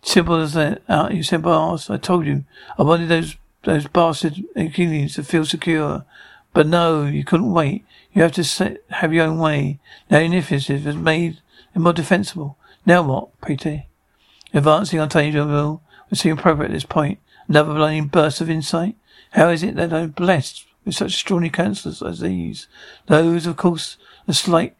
[0.06, 0.82] Simple as that.
[0.88, 2.44] Uh, you said, boss, I told you.
[2.78, 6.04] I wanted those those bastard Atreides to feel secure.
[6.54, 7.84] But no, you couldn't wait.
[8.12, 9.80] You have to set, have your own way.
[10.08, 11.40] Now your initiative has made
[11.74, 12.56] them more defensible.
[12.86, 13.88] Now what, Pretty?
[14.54, 17.18] Advancing on Taylorville would seem appropriate at this point.
[17.48, 18.94] Another blinding burst of insight.
[19.30, 22.68] How is it that I'm blessed with such extraordinary counsellors as these?
[23.06, 23.96] Those, of course,
[24.28, 24.76] a slight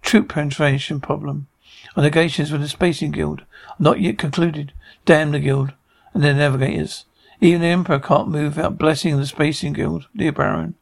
[0.00, 1.48] troop penetration problem.
[1.96, 3.42] Our negotiations with the Spacing Guild
[3.80, 4.72] not yet concluded.
[5.04, 5.72] Damn the guild
[6.14, 7.06] and their navigators.
[7.40, 10.74] Even the Emperor can't move without blessing the Spacing Guild, dear Baron.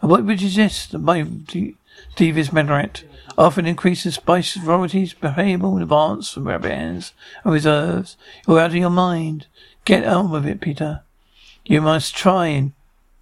[0.00, 0.94] And what would you suggest?
[0.94, 1.22] My
[2.16, 3.04] devious Medarat
[3.36, 7.12] often increases spice royalties payable in advance from bands
[7.44, 8.16] and reserves.
[8.48, 9.46] You're out of your mind.
[9.84, 11.02] Get on with it, Peter.
[11.66, 12.72] You must try and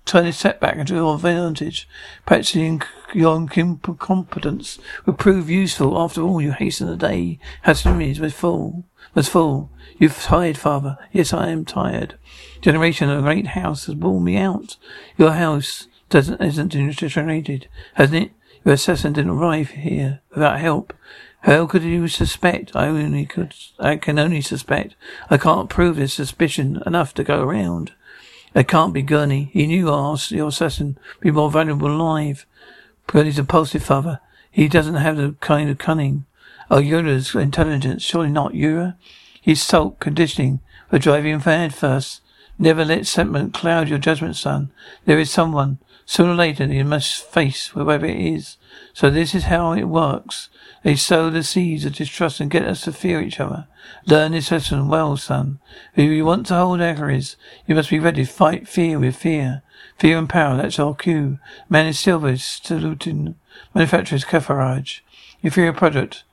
[0.05, 1.89] turn this setback into your advantage.
[2.27, 5.99] Practicing your incompetence will prove useful.
[5.99, 7.39] After all, you hasten the day.
[7.63, 9.71] Has was full was full.
[9.99, 10.99] You've tired, father.
[11.13, 12.17] Yes, I am tired.
[12.61, 14.77] Generation of a great house has worn me out.
[15.17, 18.31] Your house doesn't isn't deteriorated, hasn't it?
[18.65, 20.95] Your assassin didn't arrive here without help.
[21.43, 22.75] How could you suspect?
[22.75, 23.55] I only could.
[23.79, 24.97] I can only suspect.
[25.29, 27.93] I can't prove his suspicion enough to go around.
[28.55, 29.51] It can't be Gurney.
[29.53, 32.47] He knew our, your assassin be more valuable alive.
[33.07, 34.21] Gurney's impulsive father.
[34.51, 36.25] He doesn't have the kind of cunning
[36.71, 38.97] Oh, Ura's intelligence, surely not Ura.
[39.41, 42.21] He's salt conditioning for driving mad first.
[42.59, 44.71] Never let sentiment cloud your judgment, son.
[45.05, 45.79] There is someone.
[46.07, 48.59] Sooner or later you must face whoever it is.
[48.93, 50.51] So this is how it works.
[50.83, 53.67] They sow the seeds of distrust and get us to fear each other.
[54.07, 55.61] Learn this lesson well, son.
[55.97, 59.63] If you want to hold Arrakis, you must be ready to fight fear with fear.
[59.99, 61.39] Fear and power, that's our cue.
[61.69, 63.35] Man is silver is saluting.
[63.75, 65.01] Manufacturer's Kefaraj.
[65.41, 66.25] You fear a product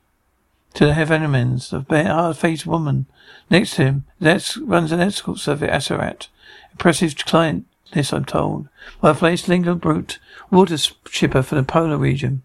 [0.73, 3.05] to the Heavenmans, the hard-faced woman.
[3.49, 6.27] Next to him, that runs an escort service at.
[6.71, 8.69] Impressive client this, I'm told.
[9.01, 10.77] Well placed Lingo Brute, water
[11.09, 12.41] shipper for the polar region.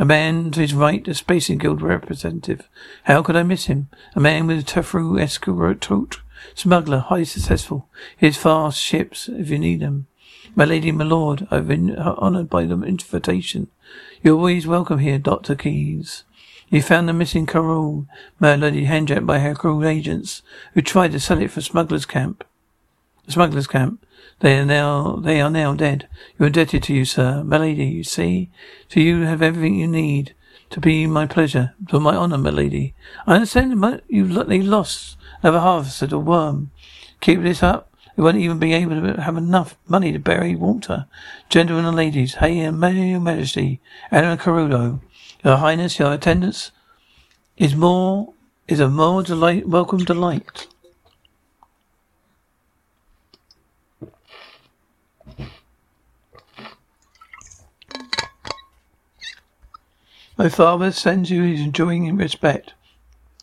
[0.00, 2.68] A man to his right, a Spacing Guild representative.
[3.04, 3.88] How could I miss him?
[4.16, 6.20] A man with a Tefru escort,
[6.54, 7.88] smuggler, highly successful.
[8.16, 10.06] His fast ships if you need them.
[10.56, 13.68] My lady, my lord, I've been uh, honoured by the invitation.
[14.22, 15.54] You're always welcome here, Dr.
[15.54, 16.24] Keys.
[16.70, 18.06] You found the missing Carol
[18.38, 22.44] melody hijacked by her cruel agents who tried to sell it for smugglers' camp.
[23.26, 24.06] The smugglers' camp.
[24.38, 26.08] They are now they are now dead.
[26.38, 27.42] You're indebted to you, sir.
[27.42, 28.50] My lady, you see?
[28.90, 30.34] To you have everything you need
[30.70, 32.94] to be my pleasure, to my honour, my lady.
[33.26, 33.72] I understand
[34.08, 36.70] you they lost another harvested a worm.
[37.20, 37.92] Keep this up.
[38.16, 41.06] You won't even be able to have enough money to bury Walter.
[41.48, 43.80] Gentlemen and ladies, hey, your majesty,
[44.12, 45.00] Anna Carudo.
[45.42, 46.70] Your Highness, your attendance
[47.56, 48.34] is more
[48.68, 50.66] is a more delight welcome delight.
[60.36, 62.74] My father sends you his enjoying respect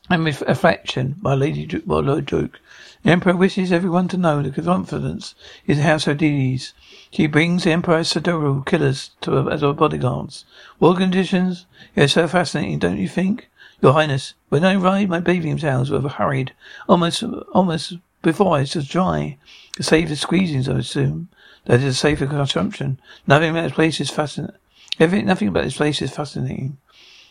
[0.10, 2.60] and with affection, my lady, my Lord Duke.
[3.08, 6.74] Emperor wishes everyone to know the confidence his house Odysseus.
[7.10, 10.43] She brings the Emperor Sardaukar killers to her as her bodyguards.
[10.78, 11.67] What conditions?
[11.96, 13.50] You're so fascinating, don't you think?
[13.82, 16.52] Your Highness, when I ride my bathing towels were hurried,
[16.89, 19.38] almost, almost before I was dry,
[19.78, 21.30] to save the squeezings, I assume.
[21.63, 23.00] That is a safer consumption.
[23.26, 24.58] Nothing about this place is fascinating.
[25.00, 26.78] Everything, nothing about this place is fascinating.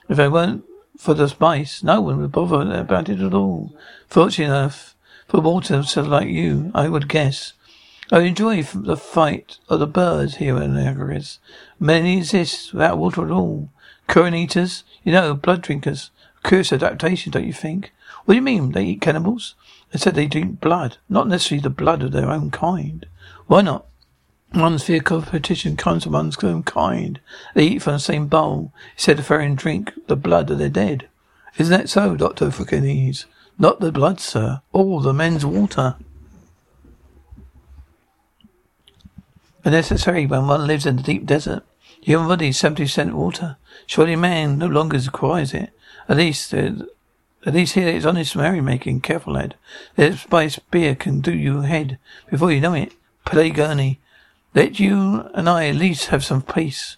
[0.08, 0.64] If I weren't
[0.96, 3.74] for the spice, no one would bother about it at all.
[4.08, 4.95] Fortunately enough,
[5.28, 7.52] for water so like you, I would guess.
[8.12, 11.20] I enjoy the fight of the birds here in Niagara.
[11.80, 13.70] Many exist without water at all.
[14.06, 16.10] Current eaters, you know, blood drinkers.
[16.44, 17.92] Curious adaptation, don't you think?
[18.24, 18.72] What do you mean?
[18.72, 19.56] They eat cannibals?
[19.90, 23.06] They said they drink blood, not necessarily the blood of their own kind.
[23.46, 23.86] Why not?
[24.54, 27.20] One's fear competition comes from one's own kind.
[27.54, 28.72] They eat from the same bowl.
[28.94, 31.08] Instead of and drink the blood of their dead.
[31.58, 32.50] Isn't that so, Dr.
[32.50, 33.24] Kynes?
[33.58, 34.60] Not the blood, sir.
[34.72, 35.96] All the men's water.
[39.64, 41.64] A necessary when one lives in the deep desert.
[42.02, 43.56] Human body is seventy percent water.
[43.86, 45.70] Surely man no longer requires it.
[46.08, 46.72] At least, uh,
[47.44, 49.02] at least here it's honest merrymaking.
[49.02, 49.56] Careful, lad.
[49.96, 51.98] That spice beer can do you head
[52.30, 52.92] before you know it.
[53.24, 53.98] Play Gurney.
[54.54, 56.96] Let you and I at least have some peace.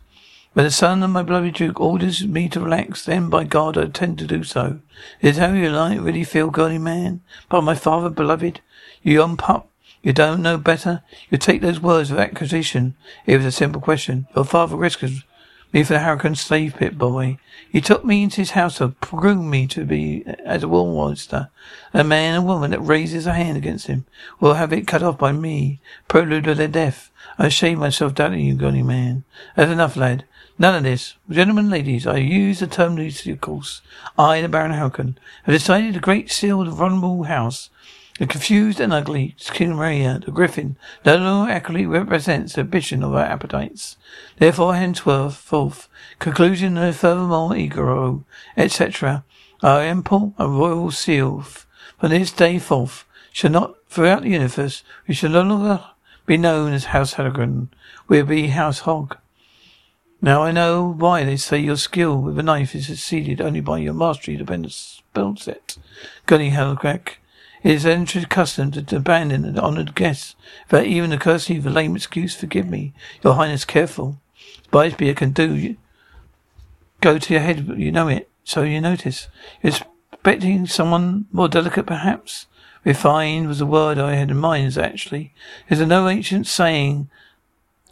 [0.55, 3.83] When the son of my beloved Duke orders me to relax, then by God I
[3.83, 4.81] intend to do so.
[5.21, 7.21] Is how you like really feel, girly man?
[7.49, 8.61] But my father beloved,
[9.03, 9.71] you young pup,
[10.03, 11.03] you don't know better?
[11.31, 12.97] You take those words of accusation.
[13.27, 14.27] It was a simple question.
[14.35, 15.23] Your father rescued
[15.73, 17.39] me from the Harkonnen slave pit boy.
[17.71, 21.51] He took me into his house to groom me to be as a war monster.
[21.93, 24.07] A man and woman that raises a hand against him
[24.41, 27.11] will have it cut off by me, prelude of their death.
[27.39, 29.25] I shame myself doubting you, Gunny man.
[29.55, 30.25] That's enough, lad.
[30.59, 31.15] None of this.
[31.31, 33.81] Gentlemen and ladies, I use the term loosely, of course.
[34.19, 37.71] I, the Baron Harkonnen, have decided the great seal of the vulnerable house
[38.19, 43.15] the confused and ugly King Maria, the griffin, no longer accurately represents the ambition of
[43.15, 43.97] our appetites.
[44.39, 48.25] Therefore, henceforth, forth, conclusion no furthermore egro,
[48.57, 49.25] etc.
[49.63, 55.15] Our ample and royal seal from this day forth shall not throughout the universe we
[55.15, 55.85] shall no longer
[56.29, 57.69] be known as House Harkonnen.
[58.07, 59.17] We'll be House Hog.
[60.21, 63.79] Now I know why they say your skill with a knife is exceeded only by
[63.79, 65.79] your mastery of the spell set.
[66.27, 67.19] Gurney Halleck.
[67.63, 70.37] It is ancient custom to abandon an honoured guest
[70.71, 72.35] without even the courtesy of a lame excuse.
[72.37, 72.93] Forgive me,
[73.25, 74.21] your highness, careful.
[74.71, 75.55] Beer can do.
[75.55, 75.77] you
[77.01, 79.29] Go to your head, you know it, so you notice.
[79.63, 79.73] You're
[80.13, 82.47] expecting someone more delicate, perhaps?
[82.85, 85.33] Refined was the word I had in mind, actually.
[85.69, 87.09] There's a no ancient saying.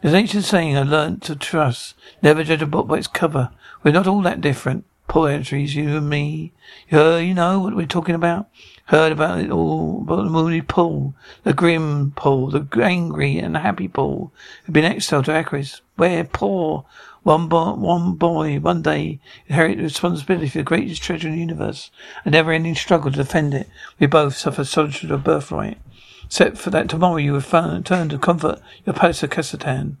[0.01, 1.95] There's an ancient saying I learnt to trust.
[2.21, 3.51] Never judge a book by its cover.
[3.83, 4.85] We're not all that different.
[5.07, 6.51] Poor entries, you and me.
[6.89, 8.49] You, know what we're talking about?
[8.87, 13.87] Heard about it all, about the moody Paul, the grim Paul, the angry and happy
[13.87, 14.31] Paul,
[14.63, 16.85] who'd been exiled to Arrakis, where poor
[17.27, 21.91] one, one boy, one day, inherited the responsibility for the greatest treasure in the universe,
[22.23, 23.67] a never-ending struggle to defend it.
[23.99, 25.77] We both suffer solitude of birthright.
[26.23, 29.97] Except for that tomorrow you return to comfort your palace of Cassatan.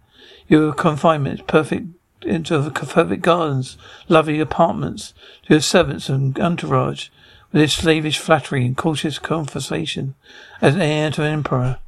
[0.47, 1.87] Your confinement is perfect
[2.21, 5.13] into the perfect gardens, lovely apartments,
[5.47, 7.09] to your servants and entourage,
[7.51, 10.15] with his slavish flattery and cautious conversation,
[10.61, 11.79] as heir to an emperor.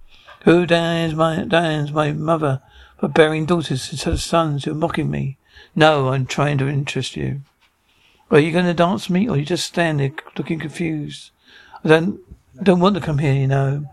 [0.43, 2.61] Who damns my, damns my mother
[2.99, 5.37] for bearing daughters instead of sons who are mocking me?
[5.75, 7.41] No, I'm trying to interest you.
[8.31, 11.31] Are you going to dance me, or are you just stand there looking confused?
[11.83, 12.19] I don't,
[12.61, 13.85] don't want to come here, you know.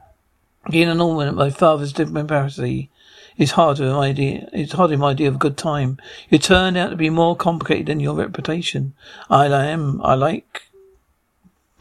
[0.71, 2.91] Being an orphan at my father's diplomacy
[3.39, 4.49] is hard to idea.
[4.53, 5.99] It's hardly my idea of a good time.
[6.29, 8.95] You turned out to be more complicated than your reputation.
[9.31, 10.03] I am.
[10.03, 10.63] I like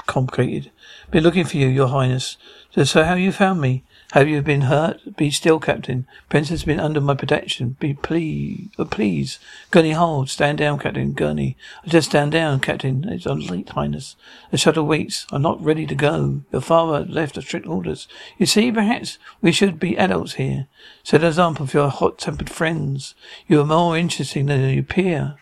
[0.05, 0.71] complicated.
[1.11, 2.37] Been looking for you, your highness.
[2.71, 3.83] So, so how you found me?
[4.15, 5.17] Have you been hurt?
[5.17, 6.07] Be still, Captain.
[6.29, 7.75] Prince has been under my protection.
[7.81, 9.39] Be please, oh, please.
[9.71, 10.29] Gurney, hold.
[10.29, 11.11] Stand down, Captain.
[11.11, 11.57] Gurney.
[11.83, 13.03] I just stand down, Captain.
[13.09, 14.15] It's on late, Highness.
[14.51, 15.27] The shuttle waits.
[15.33, 16.43] I'm not ready to go.
[16.53, 18.07] Your father left strict orders.
[18.37, 20.67] You see, perhaps we should be adults here.
[21.03, 23.15] Set an example for your hot-tempered friends.
[23.47, 25.35] You are more interesting than you appear.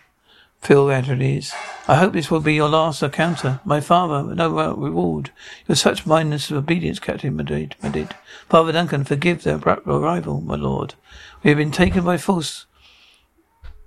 [0.64, 1.54] Phil is.
[1.90, 3.60] I hope this will be your last encounter.
[3.66, 5.30] My father, no reward.
[5.68, 7.76] You're such mindness of obedience, Captain Madrid.
[7.84, 8.16] Madrid.
[8.50, 10.96] Father Duncan, forgive the abrupt arrival, my lord.
[11.42, 12.66] We have been taken by force.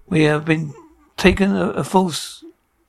[0.09, 0.75] We have been
[1.17, 2.45] taken a, a force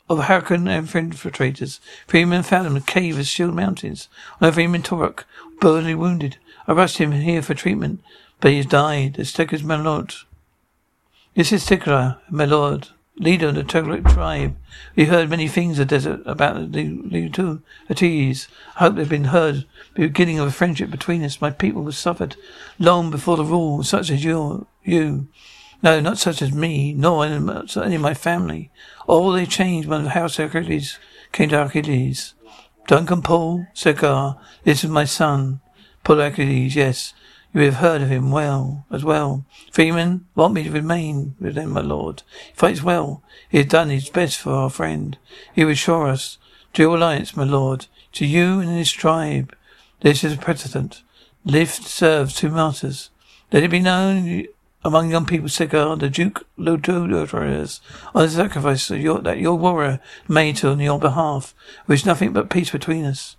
[0.09, 1.80] of Harkonnen and infiltrators.
[2.07, 4.07] Fremen found him in a cave of Shield Mountains.
[4.41, 5.24] On Fremen Turok,
[5.59, 6.38] badly wounded.
[6.68, 8.01] I rushed him here for treatment,
[8.39, 9.20] but he has died.
[9.20, 10.13] As The sticker's my lord.
[11.36, 12.89] This is Stilgar, my lord.
[13.20, 14.55] Leader of the Tuareg tribe.
[14.95, 18.47] We heard many things of the desert about the Lutu Atees.
[18.76, 19.65] I hope they've been heard.
[19.95, 21.41] The beginning of a friendship between us.
[21.41, 22.36] My people have suffered
[22.78, 24.68] long before the rule, such as you.
[24.84, 25.28] You.
[25.82, 28.72] No, not such as me, nor any of my family.
[29.07, 30.99] All they changed when the house Achilles
[31.32, 32.36] came to Achilles.
[32.88, 35.59] Duncan Paul, Stilgar, this is my son.
[36.03, 37.13] Paul Achilles, yes.
[37.58, 39.43] You have heard of him well, as well.
[39.72, 42.22] Fremen, want me to remain with them, my lord.
[42.49, 43.24] He fights well.
[43.49, 45.18] He has done his best for our friend.
[45.55, 46.38] He will assure us
[46.74, 49.58] to your alliance, my lord, to you and his tribe.
[50.01, 51.01] This is a precedent.
[51.45, 53.10] Lift serves two martyrs.
[53.51, 54.45] Let it be known
[54.86, 57.80] among young people, Stilgar, the Duke Lododorers,
[58.14, 61.55] on the sacrifice your, that your warrior made on your behalf,
[61.88, 63.36] wish nothing but peace between us.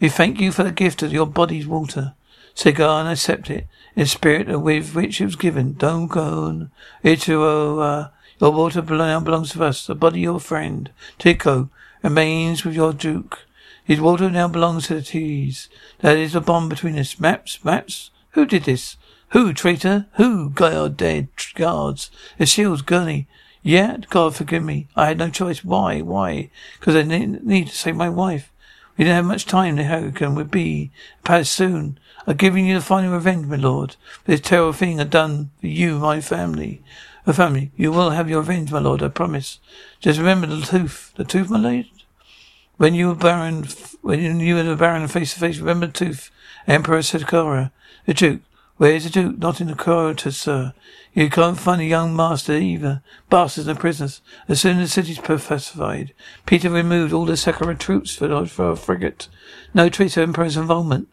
[0.00, 2.14] We thank you for the gift of your body's water
[2.54, 5.74] Stilgar and accept it in the spirit with which it was given.
[5.74, 6.44] Don't go.
[6.44, 6.70] On.
[7.04, 8.08] Ito, uh,
[8.40, 9.86] your water now belongs to us.
[9.86, 11.70] The body of your friend, Tico,
[12.02, 13.46] remains with your duke.
[13.84, 15.68] His water now belongs to the T's.
[16.00, 17.18] That is the bond between us.
[17.18, 18.10] Maps, maps.
[18.30, 18.96] Who did this?
[19.30, 20.06] Who, traitor?
[20.14, 20.50] Who?
[20.50, 22.10] God dead guards.
[22.38, 23.26] The shields, Gurney.
[23.62, 24.88] Yeah, God forgive me.
[24.96, 25.64] I had no choice.
[25.64, 26.00] Why?
[26.00, 26.50] Why?
[26.78, 28.51] Because I need to save my wife.
[29.02, 29.74] We didn't have much time.
[29.74, 30.92] The hurricane would be
[31.24, 31.98] past soon.
[32.24, 33.96] I'm giving you the final revenge, my lord.
[34.26, 36.84] This terrible thing I've done for you, my family.
[37.26, 37.72] A family.
[37.74, 39.58] You will have your revenge, my lord, I promise.
[39.98, 41.12] Just remember the tooth.
[41.16, 41.86] The tooth, my lord?
[42.76, 43.66] When you were baron,
[44.02, 46.30] when you were the baron face to face, remember the tooth.
[46.68, 47.72] Emperor Sakara.
[48.06, 48.42] The duke.
[48.82, 49.38] Where is the duke?
[49.38, 50.74] Not in the corridor, sir.
[51.14, 53.00] You can't find a young master either.
[53.30, 54.20] Bastards and prisoners.
[54.48, 56.12] As soon as the city's pacified,
[56.46, 59.28] Piter removed all the Sardaukar troops for, a frigate.
[59.72, 61.06] No trace of Emperor's involvement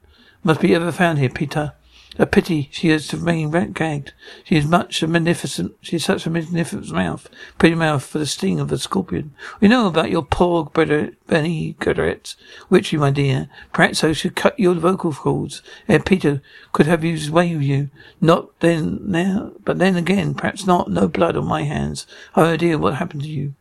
[0.44, 1.74] must be ever found here, Piter.
[2.18, 4.14] A pity she has to remain gagged.
[4.44, 8.26] She is much a magnificent, she is such a magnificent mouth, pretty mouth for the
[8.26, 9.34] sting of a scorpion.
[9.62, 12.36] We know about your poor brother, Bene Gesserit,
[12.70, 13.48] witchy, my dear.
[13.72, 15.62] Perhaps I should cut your vocal cords.
[15.88, 16.42] Ere Piter
[16.74, 17.90] could have his way with you.
[18.20, 20.90] Not then, now, but then again, perhaps not.
[20.90, 22.08] No blood on my hands.
[22.36, 23.54] Dear, what happened to you?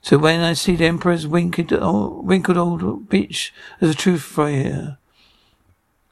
[0.00, 4.50] So when I see the Emperor's wrinkled, old, wrinkled old bitch as a truth for
[4.50, 4.96] you,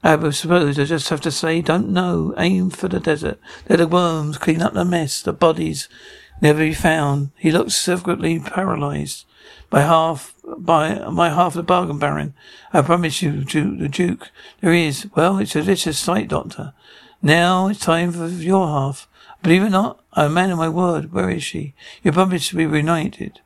[0.03, 2.33] I suppose I just have to say, don't know.
[2.37, 3.39] Aim for the desert.
[3.69, 5.21] Let the worms clean up the mess.
[5.21, 5.87] The bodies
[6.41, 7.31] never be found.
[7.37, 9.25] He looks secretly paralyzed.
[9.69, 12.33] By half, by my half the bargain, Baron.
[12.73, 14.29] I promise you, Duke, the Duke,
[14.59, 15.07] there is.
[15.15, 16.73] Well, it's a vicious sight, Doctor.
[17.21, 19.07] Now it's time for your half.
[19.43, 21.13] Believe it or not, I'm a man of my word.
[21.13, 21.73] Where is she?
[22.03, 23.39] You promised to be reunited.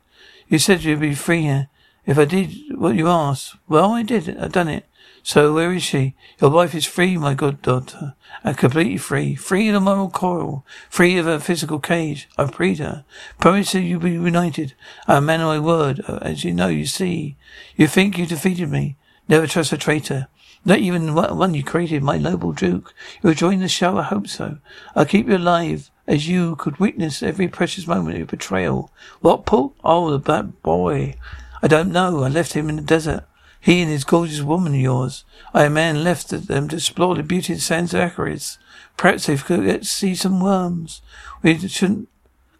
[0.48, 1.68] You said you'd be free here.
[2.06, 4.36] If I did what you asked, well, I did.
[4.38, 4.86] I've done it.
[5.26, 6.14] So where is she?
[6.40, 8.14] Your wife is free, my good daughter,
[8.44, 9.34] and completely free.
[9.34, 12.28] Free of the moral coil, free of her physical cage.
[12.38, 13.04] I've freed her.
[13.40, 14.74] Promise that you'll be united.
[15.08, 17.34] I'm a man of my word, as you know, you see.
[17.74, 18.98] You think you defeated me.
[19.28, 20.28] Never trust a traitor.
[20.64, 22.94] Not even one you created, my noble Duke.
[23.20, 24.58] You'll join the show, I hope so.
[24.94, 28.92] I'll keep you alive, as you could witness every precious moment of your betrayal.
[29.22, 29.74] What, Paul?
[29.82, 31.16] Oh, the bad boy.
[31.60, 32.22] I don't know.
[32.22, 33.24] I left him in the desert.
[33.66, 35.24] He and his gorgeous woman of yours.
[35.52, 37.88] I a man left them um, to explore the beauty of San.
[37.88, 41.02] Perhaps they could get to see some worms.
[41.42, 42.08] We shouldn't,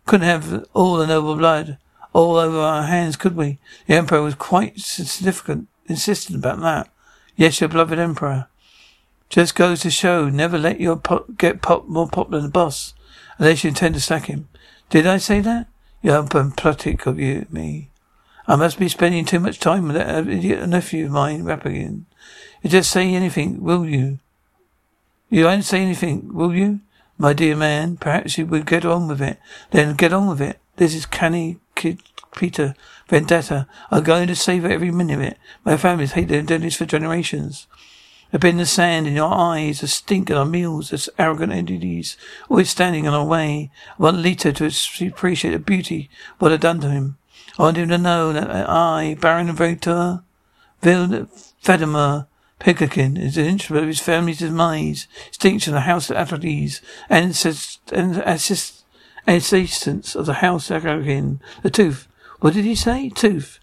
[0.04, 1.78] couldn't have all the noble blood
[2.12, 3.60] all over our hands, could we?
[3.86, 6.90] The Emperor was quite significant, insistent about that.
[7.36, 8.48] Yes, your beloved Emperor.
[9.28, 12.94] Just goes to show, never let your pop get pop more popular than the boss,
[13.38, 14.48] unless you intend to sack him.
[14.90, 15.68] Did I say that?
[16.02, 17.90] You're pathetic of you, me.
[18.48, 22.04] I must be spending too much time with that uh, idiot nephew of mine, Rapigan.
[22.62, 24.18] You just say anything, will you?
[25.28, 26.80] You won't say anything, will you?
[27.18, 29.38] My dear man, perhaps you would get on with it.
[29.70, 30.60] Then get on with it.
[30.76, 32.00] This is canny kid
[32.36, 32.74] Piter
[33.08, 33.66] Vendetta.
[33.90, 35.38] I'm going to save every minute of it.
[35.64, 37.66] My family's hated this for generations.
[38.32, 42.16] I've been the sand in your eyes, the stink in our meals, as arrogant entities,
[42.48, 43.70] always standing in our way.
[43.98, 47.16] I want Leto to appreciate the beauty what I've done to him.
[47.58, 50.22] I want him to know that I, Baron Victor
[50.82, 52.26] Vladimir
[52.60, 57.30] Pikakin, is an instrument of his family's demise, extinction of the House of Atreides, and
[57.30, 58.84] assist,
[59.26, 61.40] assistance of the House of Atreides.
[61.62, 62.08] The tooth.
[62.40, 63.08] What did he say?
[63.08, 63.58] Tooth.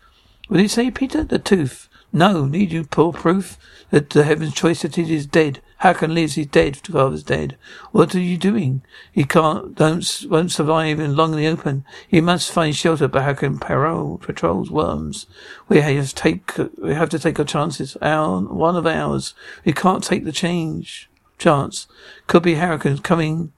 [0.47, 1.23] What did he say, Piter?
[1.23, 1.87] The tooth.
[2.11, 3.57] No, need you poor proof
[3.91, 5.61] that the heaven's choice that it is dead.
[5.84, 7.57] Hakan lives, he's dead, father's dead.
[7.91, 8.84] What are you doing?
[9.11, 11.84] He can't, don't, won't survive in long in the open.
[12.07, 15.27] He must find shelter, but Hakan parole, patrols worms.
[15.67, 17.97] We have to take, we have to take our chances.
[18.01, 19.34] Our, one of ours.
[19.65, 21.88] We can't take the change, chance.
[22.27, 23.51] Could be Harkonnen coming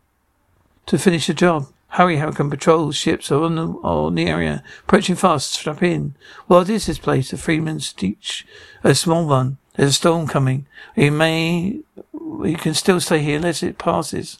[0.87, 1.67] to finish the job.
[1.89, 4.63] Hurry, Harkonnen Patrol ships are on the, on the area.
[4.81, 6.15] Approaching fast, strap in.
[6.47, 7.29] What is this place?
[7.29, 8.45] The Fremen sietch.
[8.83, 9.59] A small one.
[9.75, 10.65] There's a storm coming.
[10.95, 11.81] We may,
[12.39, 14.39] we can still stay here unless it passes.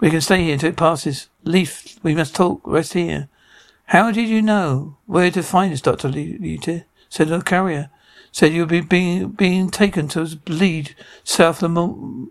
[0.00, 1.28] We can stay here until it passes.
[1.44, 2.60] Leaf, we must talk.
[2.64, 3.28] Rest here.
[3.86, 6.08] How did you know where to find us, Dr.
[6.08, 6.84] Lita?
[7.08, 7.90] Said the carrier.
[8.32, 12.30] Said you'll be being, being taken to bleed south of the,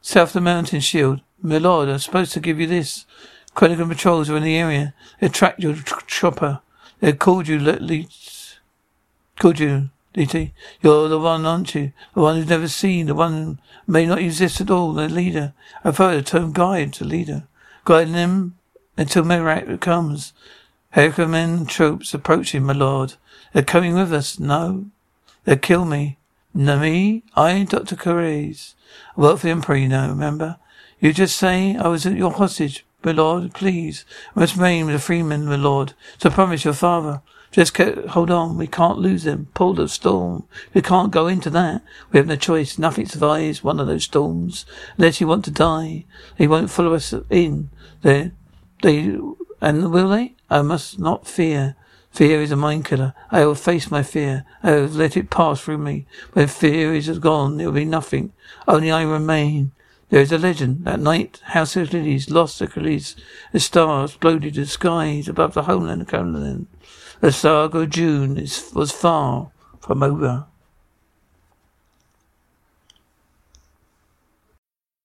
[0.00, 1.20] south of the mountain shield.
[1.42, 3.04] My lord, I'm supposed to give you this.
[3.54, 4.94] Critical patrols are in the area.
[5.20, 6.60] They tracked your chopper.
[7.00, 8.06] They called you, Le-
[9.38, 10.52] called you, Liet.
[10.80, 11.92] You're the one, aren't you?
[12.14, 15.54] The one who's never seen, the one who may not exist at all, the leader.
[15.84, 17.44] I've heard the term guide, the leader.
[17.84, 18.56] Guiding them
[18.96, 20.32] until Merak comes.
[20.94, 23.14] Harkonnen troops approaching, my lord.
[23.52, 24.38] They're coming with us.
[24.38, 24.86] No.
[25.44, 26.18] They'll kill me.
[26.54, 27.22] No, me?
[27.34, 27.96] I, Dr.
[27.96, 28.74] Carres.
[29.16, 30.58] I work for the Emperor, you know, remember?
[31.00, 34.04] You just say I was at your hostage, my lord, please.
[34.36, 35.94] I must remain the Fremen, my lord.
[36.18, 37.22] So promise your father.
[37.52, 38.56] Just hold on.
[38.56, 39.48] We can't lose them.
[39.52, 40.44] Pull the storm.
[40.72, 41.82] We can't go into that.
[42.10, 42.78] We have no choice.
[42.78, 44.64] Nothing survives one of those storms.
[44.96, 46.06] Unless you want to die.
[46.38, 47.68] They won't follow us in.
[48.00, 48.32] They,
[48.82, 49.18] they,
[49.60, 50.34] and will they?
[50.48, 51.76] I must not fear.
[52.10, 53.14] Fear is a mind killer.
[53.30, 54.44] I will face my fear.
[54.62, 56.06] I will let it pass through me.
[56.32, 58.32] When fear is gone, there will be nothing.
[58.66, 59.72] Only I remain.
[60.10, 60.84] There is a legend.
[60.84, 63.16] That night, House of Lilies lost Achilles.
[63.52, 66.66] The stars exploded the skies above the homeland of Conan.
[67.22, 70.48] The saga of Dune is, was far from over.